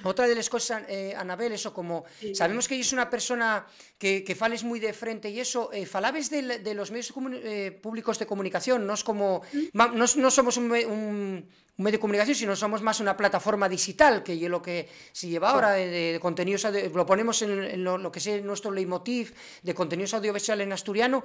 [0.03, 3.67] Otra de las cosas, eh, Anabel, eso como sí, sabemos que ella es una persona
[3.99, 7.13] que, que fales muy de frente y eso, eh, falabes de, de los medios
[7.43, 11.49] eh, públicos de comunicación, no es como, no, no somos un, un,
[11.79, 15.29] un medio de comunicación, sino somos más una plataforma digital, que es lo que se
[15.29, 19.35] lleva ahora de, de contenidos, lo ponemos en, en lo, lo, que es nuestro leitmotiv
[19.63, 21.23] de contenidos audiovisuales en asturiano,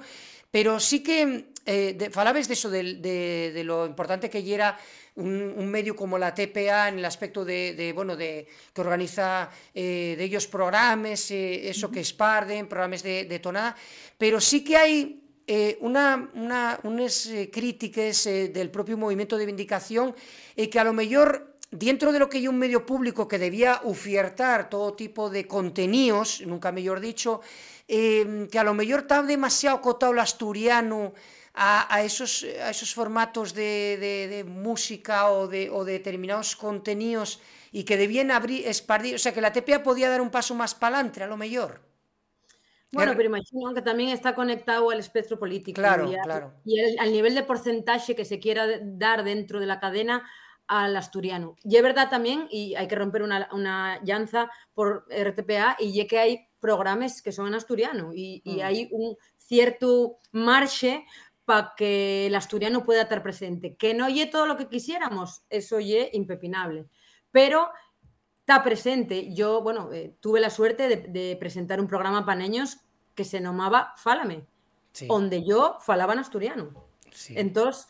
[0.50, 4.78] pero sí que eh, de, falabes de eso, de, de, de, lo importante que era
[5.14, 9.48] un, un, medio como la TPA en el aspecto de, de bueno, de que organiza
[9.74, 13.74] eh, de ellos programas, eh, eso que esparden, programas de, de tonada,
[14.18, 15.21] pero sí que hay
[15.54, 20.14] eh, una, una, unas eh, críticas eh, del propio movimiento de vindicación
[20.56, 23.82] eh, que a lo mejor dentro de lo que hay un medio público que debía
[23.84, 27.42] ofertar todo tipo de contenidos, nunca mejor dicho,
[27.86, 31.12] eh, que a lo mejor está demasiado cotado el asturiano
[31.52, 37.40] a, esos, a esos formatos de, música o de, determinados contenidos
[37.72, 40.74] y que debían abrir, espardir, o sea, que la TPA podía dar un paso más
[40.74, 41.91] para adelante, a lo mejor.
[42.92, 46.52] Bueno, pero imagino que también está conectado al espectro político claro, y, a, claro.
[46.64, 50.28] y el, al nivel de porcentaje que se quiera dar dentro de la cadena
[50.66, 51.56] al asturiano.
[51.64, 56.06] Y es verdad también, y hay que romper una, una llanza por RTPA, y ya
[56.06, 58.60] que hay programas que son en asturiano y, y mm.
[58.62, 61.04] hay un cierto marche
[61.44, 63.74] para que el asturiano pueda estar presente.
[63.76, 66.86] Que no oye todo lo que quisiéramos, eso oye impepinable.
[67.32, 67.68] Pero
[68.42, 69.32] está presente.
[69.32, 72.78] Yo, bueno, eh, tuve la suerte de, de, presentar un programa para niños
[73.14, 74.44] que se llamaba Fálame,
[74.92, 75.06] sí.
[75.06, 76.70] donde yo falaba en asturiano.
[77.10, 77.34] Sí.
[77.36, 77.88] Entonces,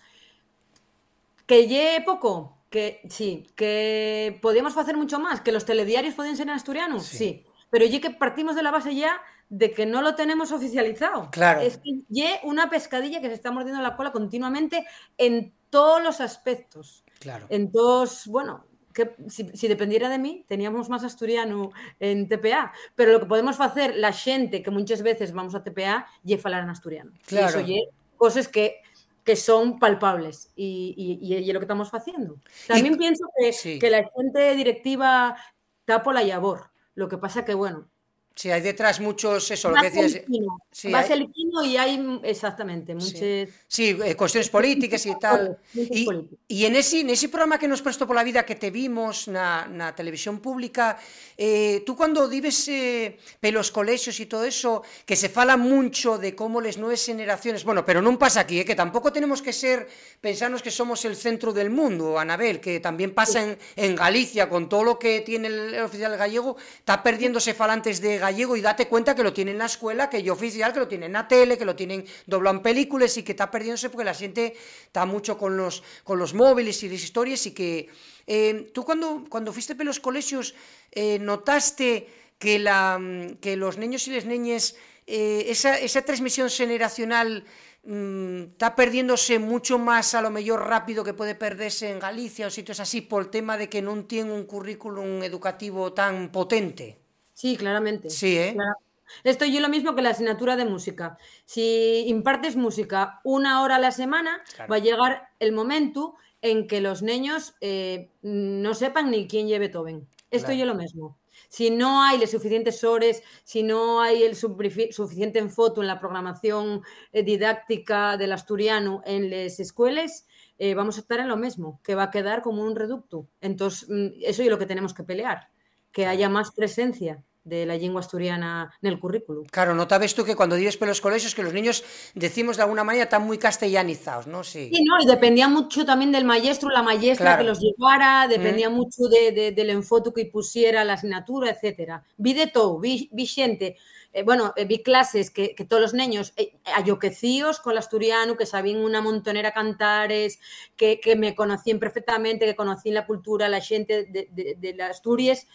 [1.47, 6.49] Que lle pouco, que sí, que podíamos facer mucho máis, que los telediarios poden ser
[6.49, 7.17] en asturiano, sí.
[7.17, 7.31] sí.
[7.69, 11.29] Pero lle que partimos de la base ya de que no lo tenemos oficializado.
[11.31, 11.61] Claro.
[11.61, 14.87] Es que lle una pescadilla que se está mordiendo la cola continuamente
[15.19, 17.05] en todos los aspectos.
[17.21, 17.47] Claro.
[17.51, 23.13] En todos, bueno, que si, si dependiera de mí, teníamos máis asturiano en TPA, pero
[23.13, 26.71] lo que podemos facer la xente que muchas veces vamos a TPA lle falar en
[26.71, 27.13] asturiano.
[27.27, 27.59] Claro.
[27.59, 27.81] E iso lle
[28.17, 28.83] cosas que
[29.25, 32.41] que son palpables y, y, y, lo que estamos haciendo.
[32.67, 33.79] También y, pienso que, sí.
[33.79, 35.37] que, la gente directiva
[35.81, 36.71] está por la labor.
[36.95, 37.89] Lo que pasa que, bueno,
[38.35, 40.25] Sí, hay detrás muchos, eso, lo que decías.
[40.71, 41.21] Sí, Vas hay...
[41.21, 43.19] el quino y hay, exactamente, muchas...
[43.19, 45.59] Sí, sí eh, cuestiones políticas y tal.
[45.75, 46.09] Y,
[46.49, 49.29] y en, ese, en ese programa que nos prestó por la vida que te vimos
[49.29, 50.99] na, na televisión pública,
[51.37, 56.35] eh, tú cuando vives eh, pelos colegios y todo eso, que se fala mucho de
[56.35, 59.89] cómo las nuevas generaciones, bueno, pero no pasa aquí, eh, que tampoco tenemos que ser,
[60.23, 64.71] pensarnos que somos el centro del mundo, Anabel, que también pasa en, en Galicia, con
[64.71, 68.89] todo lo que tiene el, el oficial gallego, está perdiéndose falantes de gallego y date
[68.89, 71.29] cuenta que lo tienen en la escuela, que yo oficial, que lo tienen en la
[71.29, 74.55] tele, que lo tienen doblado en películas y que está perdiéndose porque la gente
[74.87, 77.89] está mucho con los, con los móviles y las historias y que
[78.27, 80.55] eh, tú cuando, cuando fuiste por los colegios
[80.93, 82.07] eh, notaste
[82.39, 83.01] que, la,
[83.41, 87.45] que los niños y las niñas, eh, esa, esa transmisión generacional
[87.85, 92.79] está perdiéndose mucho más a lo mejor rápido que puede perderse en Galicia o sitios
[92.79, 97.02] así por el tema de que no tienen un currículum educativo tan potente.
[97.33, 98.11] Sí, claramente.
[98.11, 98.53] Sí, ¿eh?
[98.55, 98.77] Claro.
[99.25, 101.19] Esto yo lo mismo que la asignatura de música.
[101.45, 104.71] Si impartes música una hora a la semana, claro.
[104.71, 109.67] va a llegar el momento en que los niños eh, no sepan ni quién lleve
[109.67, 110.09] Beethoven.
[110.31, 110.61] Esto claro.
[110.61, 111.19] yo lo mismo.
[111.49, 116.83] Si no hay las suficientes horas, si no hay el suficiente enfoque en la programación
[117.13, 120.27] eh, didáctica del asturiano en las escuelas,
[120.59, 123.29] eh, vamos a estar en lo mismo, que va a quedar como un reducto.
[123.41, 125.51] Entonces, mm, eso es lo que tenemos que pelear,
[125.93, 129.47] que haya más presencia de la lengua asturiana en el currículum.
[129.47, 131.83] Claro, notabas tú que cuando vives por los colegios que los niños,
[132.15, 134.45] decimos de alguna manera, están muy castellanizados, ¿no?
[134.45, 135.03] Sí, sí ¿no?
[135.03, 137.43] Y dependía mucho también del maestro, la maestra claro.
[137.43, 138.75] que los llevara, dependía mm.
[138.75, 142.05] mucho de, de, del enfoque que pusiera la asignatura, etcétera.
[142.17, 143.77] Vi de todo, vi, vi gente,
[144.13, 148.37] eh, bueno, eh, vi clases que, que, todos los niños eh, ayoquecíos con el asturiano,
[148.37, 150.39] que sabían una montonera cantares,
[150.77, 154.91] que, que me conocían perfectamente, que conocían la cultura, la gente de, de, de las
[154.91, 155.47] Asturias,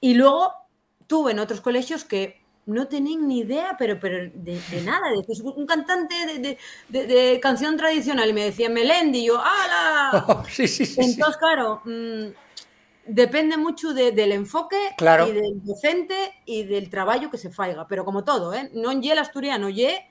[0.00, 0.52] y luego
[1.06, 5.10] tuve en otros colegios que no tenían ni idea, pero, pero de, de nada.
[5.10, 10.24] Decís, un cantante de, de, de, canción tradicional y me decía Melendi, y yo, ¡hala!
[10.28, 12.28] Oh, sí, sí, sí, Entonces, claro, mmm,
[13.06, 15.26] depende mucho del enfoque claro.
[15.28, 17.86] y del docente y del trabajo que se faiga.
[17.88, 18.70] Pero como todo, ¿eh?
[18.74, 20.06] no en el asturiano, ye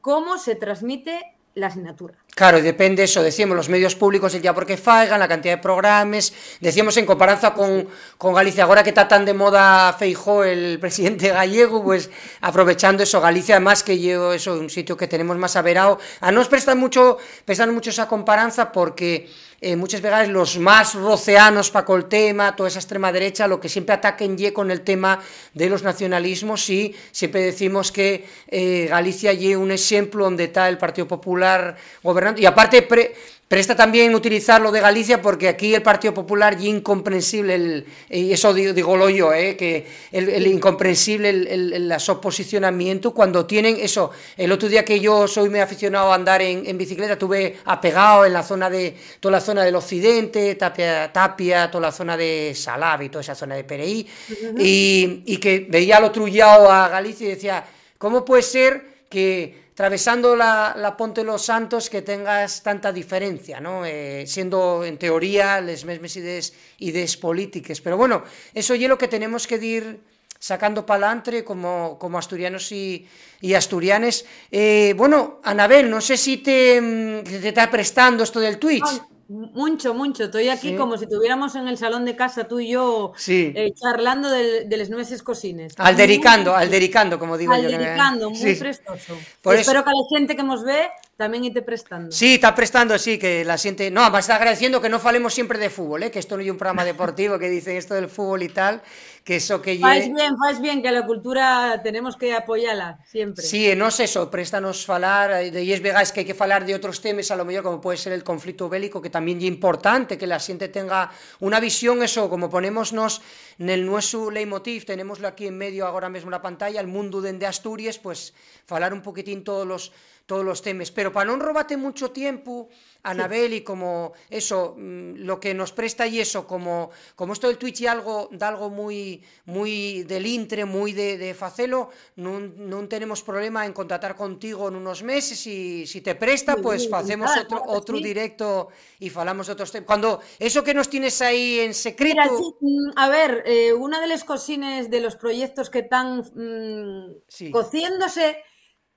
[0.00, 2.16] cómo se transmite la asignatura.
[2.38, 6.32] Claro, depende eso, decíamos, los medios públicos el ya porque faigan, la cantidad de programas,
[6.60, 11.30] decíamos en comparanza con, con Galicia, ahora que está tan de moda Feijó, el presidente
[11.30, 12.10] gallego, pues
[12.40, 16.46] aprovechando eso, Galicia además que yo, eso, un sitio que tenemos más averado, a nos
[16.46, 19.28] prestan mucho, prestan mucho esa comparanza porque
[19.60, 23.68] eh, muchas veces los más roceanos para el tema, toda esa extrema derecha, lo que
[23.68, 25.18] siempre ataquen ye con el tema
[25.52, 30.78] de los nacionalismos y siempre decimos que eh, Galicia ye un ejemplo donde está el
[30.78, 31.74] Partido Popular
[32.04, 33.14] gobernando y aparte pre,
[33.48, 38.30] presta también utilizar lo de Galicia porque aquí el Partido Popular y incomprensible, el, y
[38.30, 43.46] eso digo, digo lo yo, eh, que el, el incomprensible el, el, el, posicionamiento cuando
[43.46, 47.18] tienen eso, el otro día que yo soy muy aficionado a andar en, en, bicicleta,
[47.18, 51.92] tuve apegado en la zona de, toda la zona del occidente, Tapia, Tapia toda la
[51.92, 54.54] zona de Salavi, toda esa zona de Pereí, uh -huh.
[54.58, 57.64] y, y, que veía lo trullado a Galicia y decía,
[57.96, 63.86] ¿cómo puede ser que atravesando la, la, Ponte Los Santos que tengas tanta diferencia, ¿no?
[63.86, 67.80] Eh, siendo en teoría las mismas ideas, ideas políticas.
[67.80, 70.00] Pero bueno, eso es lo que tenemos que ir
[70.38, 73.06] sacando para adelante como, como asturianos y,
[73.40, 74.24] y asturianes.
[74.50, 79.02] Eh, bueno, Anabel, no sé si te, mm, te está prestando esto del Twitch.
[79.28, 80.24] Mucho, mucho.
[80.24, 80.76] Estoy aquí sí.
[80.76, 83.52] como si estuviéramos en el salón de casa tú y yo sí.
[83.54, 85.74] eh, charlando de, de las nueces cocines.
[85.76, 88.30] Aldericando, muy, aldericando, como digo aldericando, yo.
[88.30, 88.54] muy sí.
[88.54, 89.18] prestoso.
[89.42, 92.10] Por espero que la gente que nos ve también esté prestando.
[92.10, 93.90] Sí, está prestando, sí, que la gente...
[93.90, 96.10] No, además está agradeciendo que no falemos siempre de fútbol, ¿eh?
[96.10, 98.80] que esto no es un programa deportivo que dice esto del fútbol y tal,
[99.28, 99.78] que eso que...
[99.78, 103.44] Faz bien, faz bien, que la cultura tenemos que apoyarla siempre.
[103.44, 107.02] Sí, no es eso, préstanos falar, de yes vegáis que hay que falar de otros
[107.02, 110.26] temas, a lo mejor como puede ser el conflicto bélico, que también es importante que
[110.26, 111.10] la gente tenga
[111.40, 113.20] una visión, eso, como ponémonos
[113.58, 117.46] en el nuestro leitmotiv, tenemoslo aquí en medio ahora mismo la pantalla, el mundo de
[117.46, 118.32] Asturias, pues
[118.64, 119.92] falar un poquitín todos los
[120.28, 120.92] todos los temas.
[120.92, 122.68] Pero para non robate mucho tiempo,
[123.00, 127.56] Anabel y como eso, mm, lo que nos presta y eso, como, como esto del
[127.56, 131.88] Twitch y algo, da algo muy, muy del intre, muy de, de facelo,
[132.20, 137.32] no tenemos problema en contratar contigo en unos meses y si te presta, pues hacemos
[137.32, 138.68] otro, otro directo
[139.00, 139.86] y falamos de otros temas.
[139.86, 142.58] Cuando eso que nos tienes ahí en secreto...
[142.60, 148.44] Mm, a ver, eh, una de las cosines de los proyectos que están mm, cociéndose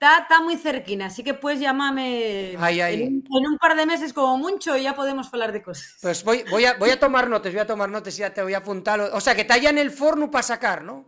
[0.02, 4.82] Está, muy cerquina, así que puedes llamarme En, un, par de meses como mucho y
[4.82, 5.97] ya podemos hablar de cosas.
[6.02, 8.41] Pues voy, voy, a, voy a tomar notas, voy a tomar notas y ya te
[8.41, 8.99] voy a apuntar.
[8.99, 11.06] O sea, que está ya en el forno para sacar, ¿no?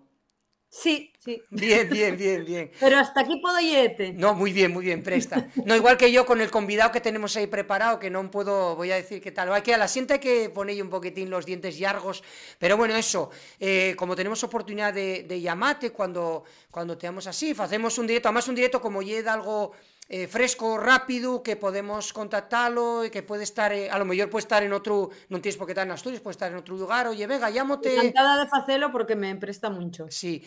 [0.69, 1.41] Sí, sí.
[1.49, 2.71] Bien, bien, bien, bien.
[2.79, 4.13] Pero hasta aquí puedo irte.
[4.13, 5.47] No, muy bien, muy bien, presta.
[5.65, 8.91] No, igual que yo con el convidado que tenemos ahí preparado, que no puedo, voy
[8.91, 9.51] a decir qué tal.
[9.53, 12.23] Hay que a la sienta hay que poner un poquitín los dientes largos.
[12.59, 18.07] Pero bueno, eso, eh, como tenemos oportunidad de, llamarte cuando, cuando te así, hacemos un
[18.07, 19.73] directo, además un directo como llega algo
[20.15, 24.43] eh, fresco, rápido, que podemos contactarlo y que puede estar, eh, a lo mejor puede
[24.43, 27.07] estar en otro, no tienes por qué estar en Asturias, puede estar en otro lugar,
[27.07, 27.95] oye, venga, llámote.
[27.95, 30.05] Encantada de hacerlo porque me presta mucho.
[30.11, 30.43] Sí,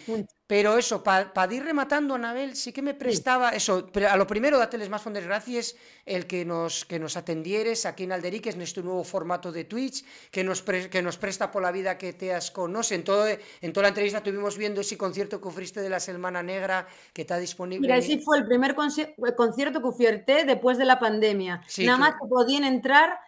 [0.47, 4.89] pero eso, para ir rematando, Anabel, sí que me prestaba, eso, a lo primero, dáteles
[4.89, 9.03] más fondes gracias el que nos, que nos atendieres aquí en Alderiques, en este nuevo
[9.03, 12.95] formato de Twitch, que nos, que nos presta por la vida que te has conoce.
[12.95, 16.41] En, todo, en toda la entrevista estuvimos viendo ese concierto que ofreciste de la Semana
[16.45, 17.81] Negra, que está disponible.
[17.81, 19.15] Mira, ese fue el primer concierto
[19.57, 21.63] que oferté después de la pandemia.
[21.79, 23.19] Nada más que podían entrar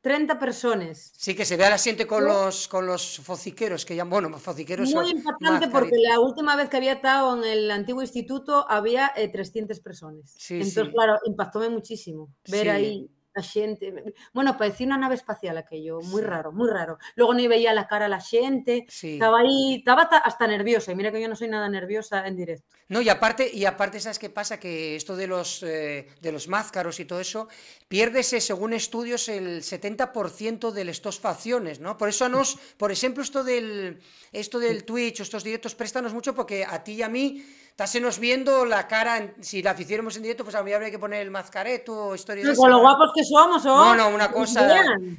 [0.00, 1.12] 30 personas.
[1.16, 4.90] Sí, que se vea la siente con los con los fociqueros, que llaman, bueno, fociqueros.
[4.90, 9.76] Muy importante porque la última vez que había estado en el antiguo instituto había 300
[9.76, 10.36] eh, personas.
[10.50, 14.14] Entonces, claro, impactóme muchísimo ver ahí la gente.
[14.32, 16.98] Bueno, parecía una nave espacial aquello, muy raro, muy raro.
[17.14, 20.92] Luego ni veía la cara a la gente, estaba ahí, estaba hasta nerviosa.
[20.92, 22.76] Y mira que yo no soy nada nerviosa en directo.
[22.88, 24.58] No, y aparte, y aparte ¿sabes qué pasa?
[24.58, 27.48] Que esto de los, eh, de los máscaros y todo eso,
[27.86, 31.96] piérdese, según estudios, el 70% de estas facciones, ¿no?
[31.96, 34.00] Por eso nos, por ejemplo, esto del,
[34.32, 37.44] esto del Twitch, estos directos, préstanos mucho porque a ti y a mí
[37.78, 41.22] estásenos viendo la cara, si la hiciéramos en directo, pues a mí habría que poner
[41.22, 43.68] el mazcareto o historia de Con lo guapos que somos, ¿o?
[43.68, 44.68] No, no, una cosa.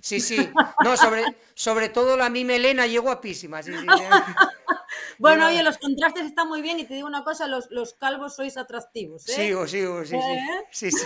[0.01, 0.49] Sí, sí.
[0.83, 3.63] No, sobre, sobre todo la mi melena llegó guapísima.
[3.63, 3.87] Sí, sí,
[5.17, 8.35] Bueno, oye, los contrastes están muy bien y te digo una cosa, los, los calvos
[8.35, 9.27] sois atractivos.
[9.29, 9.33] ¿eh?
[9.33, 10.39] Sí, sí, sí, ¿Eh?
[10.71, 11.05] sí, sí,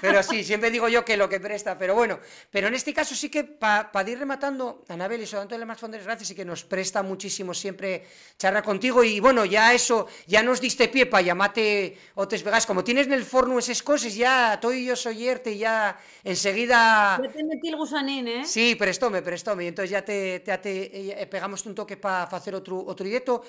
[0.00, 2.18] Pero sí, siempre digo yo que lo que presta, pero bueno,
[2.50, 6.04] pero en este caso sí que para ir rematando, Anabel y Sodanto de más Fondes,
[6.04, 8.06] gracias y que nos presta muchísimo siempre
[8.38, 12.84] charla contigo y bueno, ya eso, ya nos diste pie para llamarte Otes Vegas, como
[12.84, 17.18] tienes en el forno esas cosas, ya estoy yo soy y ya enseguida...
[17.22, 18.44] Ya te metí el gusanín, ¿eh?
[18.44, 22.84] Sí, prestóme, prestóme, y entonces ya te, te, te pegamos un toque para hacer otro,
[22.86, 23.40] otro je to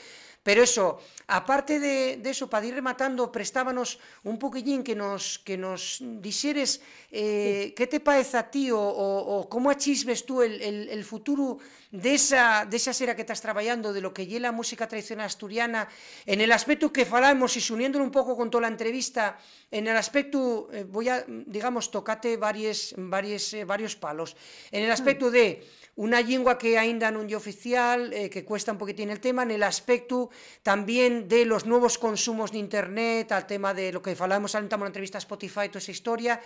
[0.45, 5.97] pero eso, aparte de, eso, para ir rematando, prestábanos un poquillín que nos, que nos
[6.21, 11.57] dijeres eh, qué te parece a ti o, cómo achisbes tú el, futuro
[11.89, 15.25] de esa, de esa sera que estás trabajando, de lo que lleva la música tradicional
[15.25, 15.89] asturiana,
[16.27, 19.39] en el aspecto que falamos y uniéndolo un poco con toda la entrevista,
[19.71, 24.37] en el aspecto, eh, voy a, digamos, tocate varios, varios, eh, varios palos,
[24.69, 25.65] en el aspecto de
[25.95, 29.55] una lengua que ainda non lle oficial, eh, que cuesta un poquitín el tema, en
[29.55, 30.27] el aspecto
[30.63, 34.85] también de los nuevos consumos de Internet, al tema de lo que falamos en la
[34.85, 36.41] entrevista a Spotify, toda esa historia,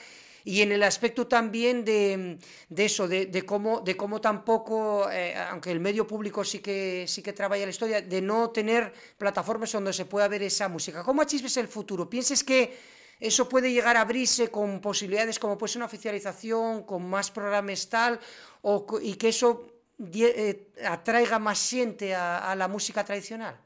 [0.46, 2.40] y en el aspecto también de,
[2.76, 7.34] eso, de, cómo, de cómo tampoco, eh, aunque el medio público sí que, sí que
[7.34, 11.04] trabaja la historia, de no tener plataformas donde se pueda ver esa música.
[11.04, 12.10] ¿Cómo achisbes el futuro?
[12.10, 12.78] ¿Piensas que
[13.20, 18.20] eso puede llegar a abrirse con posibilidades como una oficialización, con más programas tal,
[18.62, 19.68] o, y que eso
[20.14, 23.60] eh, atraiga más gente a, la música tradicional?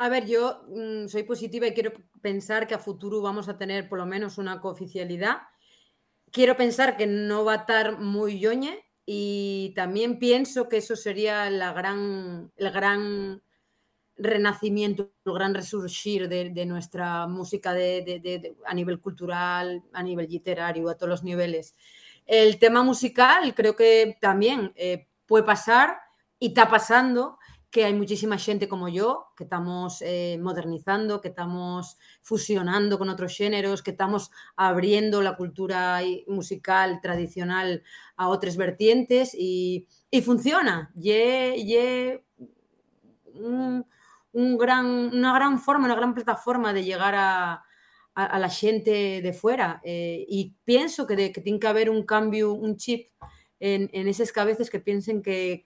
[0.00, 1.92] A ver, yo mm, soy positiva y quiero
[2.22, 5.38] pensar que a futuro vamos a tener por lo menos una cooficialidad.
[6.30, 11.50] Quiero pensar que no va a estar muy yoñe y también pienso que eso sería
[11.72, 13.42] gran, el gran
[14.16, 20.94] renacimiento, el gran resurgir de, nuestra música de, a nivel cultural, a nivel literario, a
[20.96, 21.74] todos los niveles.
[22.24, 25.98] El tema musical creo que también eh, puede pasar
[26.38, 27.38] y está pasando
[27.70, 33.36] que hay muchísima gente como yo que estamos eh, modernizando, que estamos fusionando con otros
[33.36, 37.82] géneros, que estamos abriendo la cultura musical tradicional
[38.16, 39.86] a otras vertientes y,
[40.24, 40.90] funciona.
[40.94, 41.12] y
[44.32, 47.64] un gran, una gran forma, una gran plataforma de llegar a,
[48.14, 49.80] a, la gente de fuera.
[49.84, 53.08] Eh, y pienso que, de, que, tiene que haber un cambio, un chip
[53.60, 55.64] en, en esas cabezas que piensen que,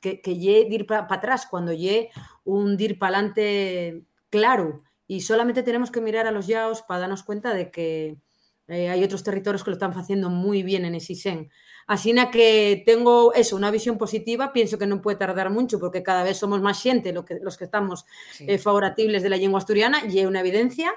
[0.00, 2.10] que, que ir para atrás, cuando ye
[2.44, 4.82] un dir para adelante claro.
[5.06, 8.18] Y solamente tenemos que mirar a los yaos para darnos cuenta de que
[8.68, 11.50] Eh, hay otros territorios que lo están haciendo muy bien en Esisen.
[11.86, 16.22] Así que tengo eso, una visión positiva, pienso que no puede tardar mucho porque cada
[16.22, 18.04] vez somos más gente lo que, los que estamos
[18.40, 20.92] eh, favorables de la lengua asturiana y hay una evidencia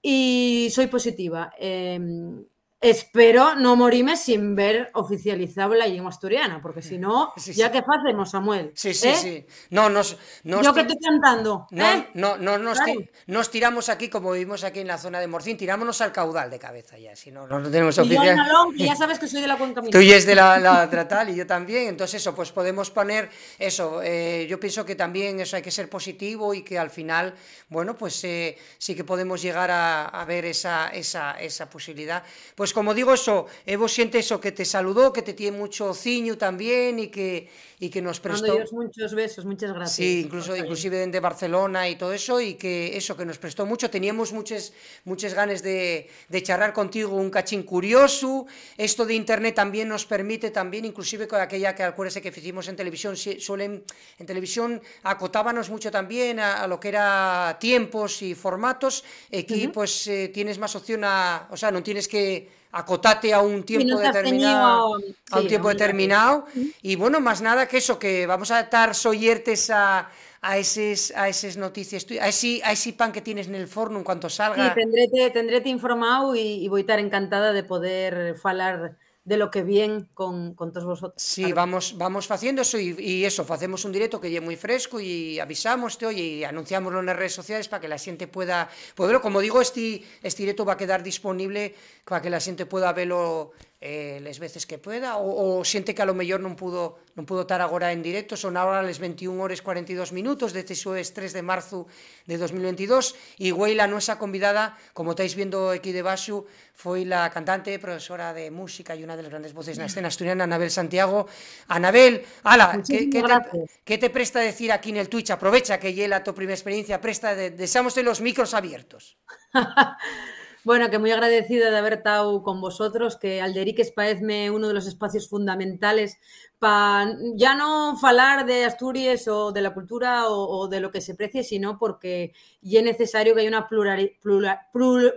[0.00, 1.50] y soy positiva.
[1.58, 2.44] Em,
[2.80, 8.30] espero no morirme sin ver oficializado la lengua asturiana, porque si no, ya que hacemos,
[8.30, 8.72] Samuel.
[8.74, 9.16] Sí, sí, ¿Eh?
[9.16, 9.46] sí.
[9.70, 11.66] No, nos, Yo que estoy cantando.
[11.70, 12.08] No, ¿eh?
[12.14, 16.12] no, no nos, tiramos aquí, como vivimos aquí en la zona de Morcín, tirámonos al
[16.12, 18.38] caudal de cabeza ya, si no, no tenemos oficial.
[18.74, 21.30] Y ya sabes que soy de la cuenca Tú y es de la, la tratal
[21.30, 24.00] y yo también, entonces eso, pues podemos poner eso.
[24.02, 27.34] Eh, yo pienso que también eso hay que ser positivo y que al final,
[27.68, 32.22] bueno, pues eh, sí que podemos llegar a, a ver esa, esa, esa posibilidad.
[32.54, 36.38] Pues como digo, eso, Evo siente eso, que te saludó, que te tiene mucho ciño
[36.38, 37.48] también y que,
[37.78, 38.54] y que nos prestó...
[38.54, 39.96] Dios muchos besos, muchas gracias.
[39.96, 43.90] Sí, incluso, inclusive de Barcelona y todo eso, y que eso, que nos prestó mucho.
[43.90, 44.72] Teníamos muchas,
[45.04, 48.46] muchas ganas de, de charlar contigo un cachín curioso.
[48.76, 52.76] Esto de Internet también nos permite, también, inclusive con aquella que acuérdese que hicimos en
[52.76, 53.84] televisión, suelen,
[54.18, 59.04] en televisión acotábamos mucho también a, lo que era tiempos y formatos.
[59.28, 61.48] Aquí, pues, eh, tienes más opción a...
[61.50, 64.98] O sea, no tienes que acotate a un tiempo determinado,
[65.30, 66.46] a un tiempo determinado.
[66.82, 70.10] Y bueno, más nada que eso, que vamos a estar soyertes a,
[70.42, 73.98] a esas a esas noticias, a ese, a ese pan que tienes en el forno
[73.98, 74.74] en cuanto salga.
[74.74, 78.96] Sí, tendré, te informado y, y voy a estar encantada de poder falar
[79.26, 81.20] de lo que bien con, con todos vosotros.
[81.20, 85.00] Sí, vamos, vamos haciendo eso y, y, eso, hacemos un directo que lleve muy fresco
[85.00, 89.20] y avisamos oye, y anunciámoslo en las redes sociales para que la gente pueda, poderlo.
[89.20, 91.74] Como digo, este, este directo va a quedar disponible
[92.04, 93.50] para que la gente pueda verlo
[93.80, 97.28] eh, les veces que pueda o, o siente que a lo mellor non pudo non
[97.28, 101.36] pudo estar agora en directo son agora les 21 horas 42 minutos deste xoes 3
[101.36, 101.84] de marzo
[102.24, 107.76] de 2022 e Güey, la nosa convidada como estáis viendo aquí debaixo foi la cantante,
[107.80, 111.24] profesora de música e unha das grandes voces na escena asturiana Anabel Santiago.
[111.72, 113.36] Anabel, ala, que, que, te,
[113.80, 117.00] que te presta decir aquí en el Twitch aprovecha que lle la tu primeira experiencia
[117.00, 119.16] presta, de, deseamos los micros abiertos
[120.66, 124.88] Bueno, que muy agradecida de haber estado con vosotros, que Alderiques parece uno de los
[124.88, 126.18] espacios fundamentales
[126.58, 131.00] para ya no falar de Asturias o de la cultura o, o de lo que
[131.00, 134.58] se precie, sino porque ya es necesario que haya una plural, plural,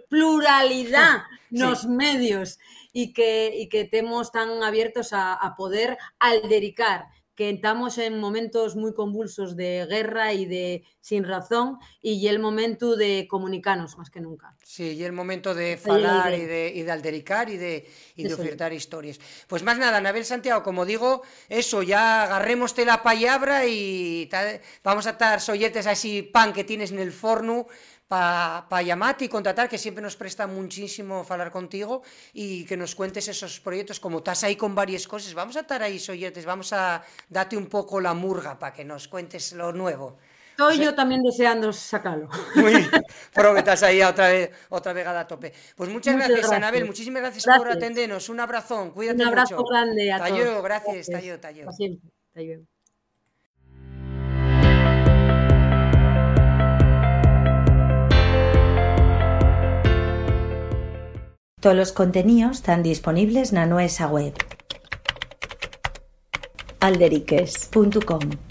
[0.08, 2.60] pluralidad en los medios
[2.94, 7.08] y que, y que estemos tan abiertos a, a poder aldericar
[7.40, 12.98] que estamos en momentos muy convulsos de guerra y de sin razón y el momento
[12.98, 14.58] de comunicarnos más que nunca.
[14.62, 17.88] Sí, y el momento de falar y de, y de aldericar y de,
[18.18, 19.22] y de ofertar historias.
[19.48, 25.08] Pues más nada, Anabel Santiago, como digo, eso, ya agarremos la palabra y tal, vamos
[25.08, 27.68] a estar solletes a ese pan que tienes en el forno
[28.10, 32.02] para pa llamarte y contratar, que siempre nos presta muchísimo hablar contigo
[32.34, 35.84] y que nos cuentes esos proyectos, como estás ahí con varias cosas, vamos a estar
[35.84, 40.18] ahí, soyetes, vamos a darte un poco la murga para que nos cuentes lo nuevo.
[40.50, 42.28] Estoy o sea, yo también deseando sacarlo.
[42.56, 42.74] Muy
[43.34, 45.54] pero que estás ahí otra vez, otra vegada a tope.
[45.76, 49.28] Pues muchas, muchas gracias, gracias, Anabel, muchísimas gracias, gracias, por atendernos, un abrazón, cuídate Un
[49.28, 49.70] abrazo mucho.
[49.70, 50.64] grande a tallo, todos.
[50.64, 51.72] gracias, tallo, tallo.
[51.74, 52.79] Siempre, tallo.
[61.60, 64.34] Todos los contenidos están disponibles en nuestra web
[66.80, 68.49] alderiques.com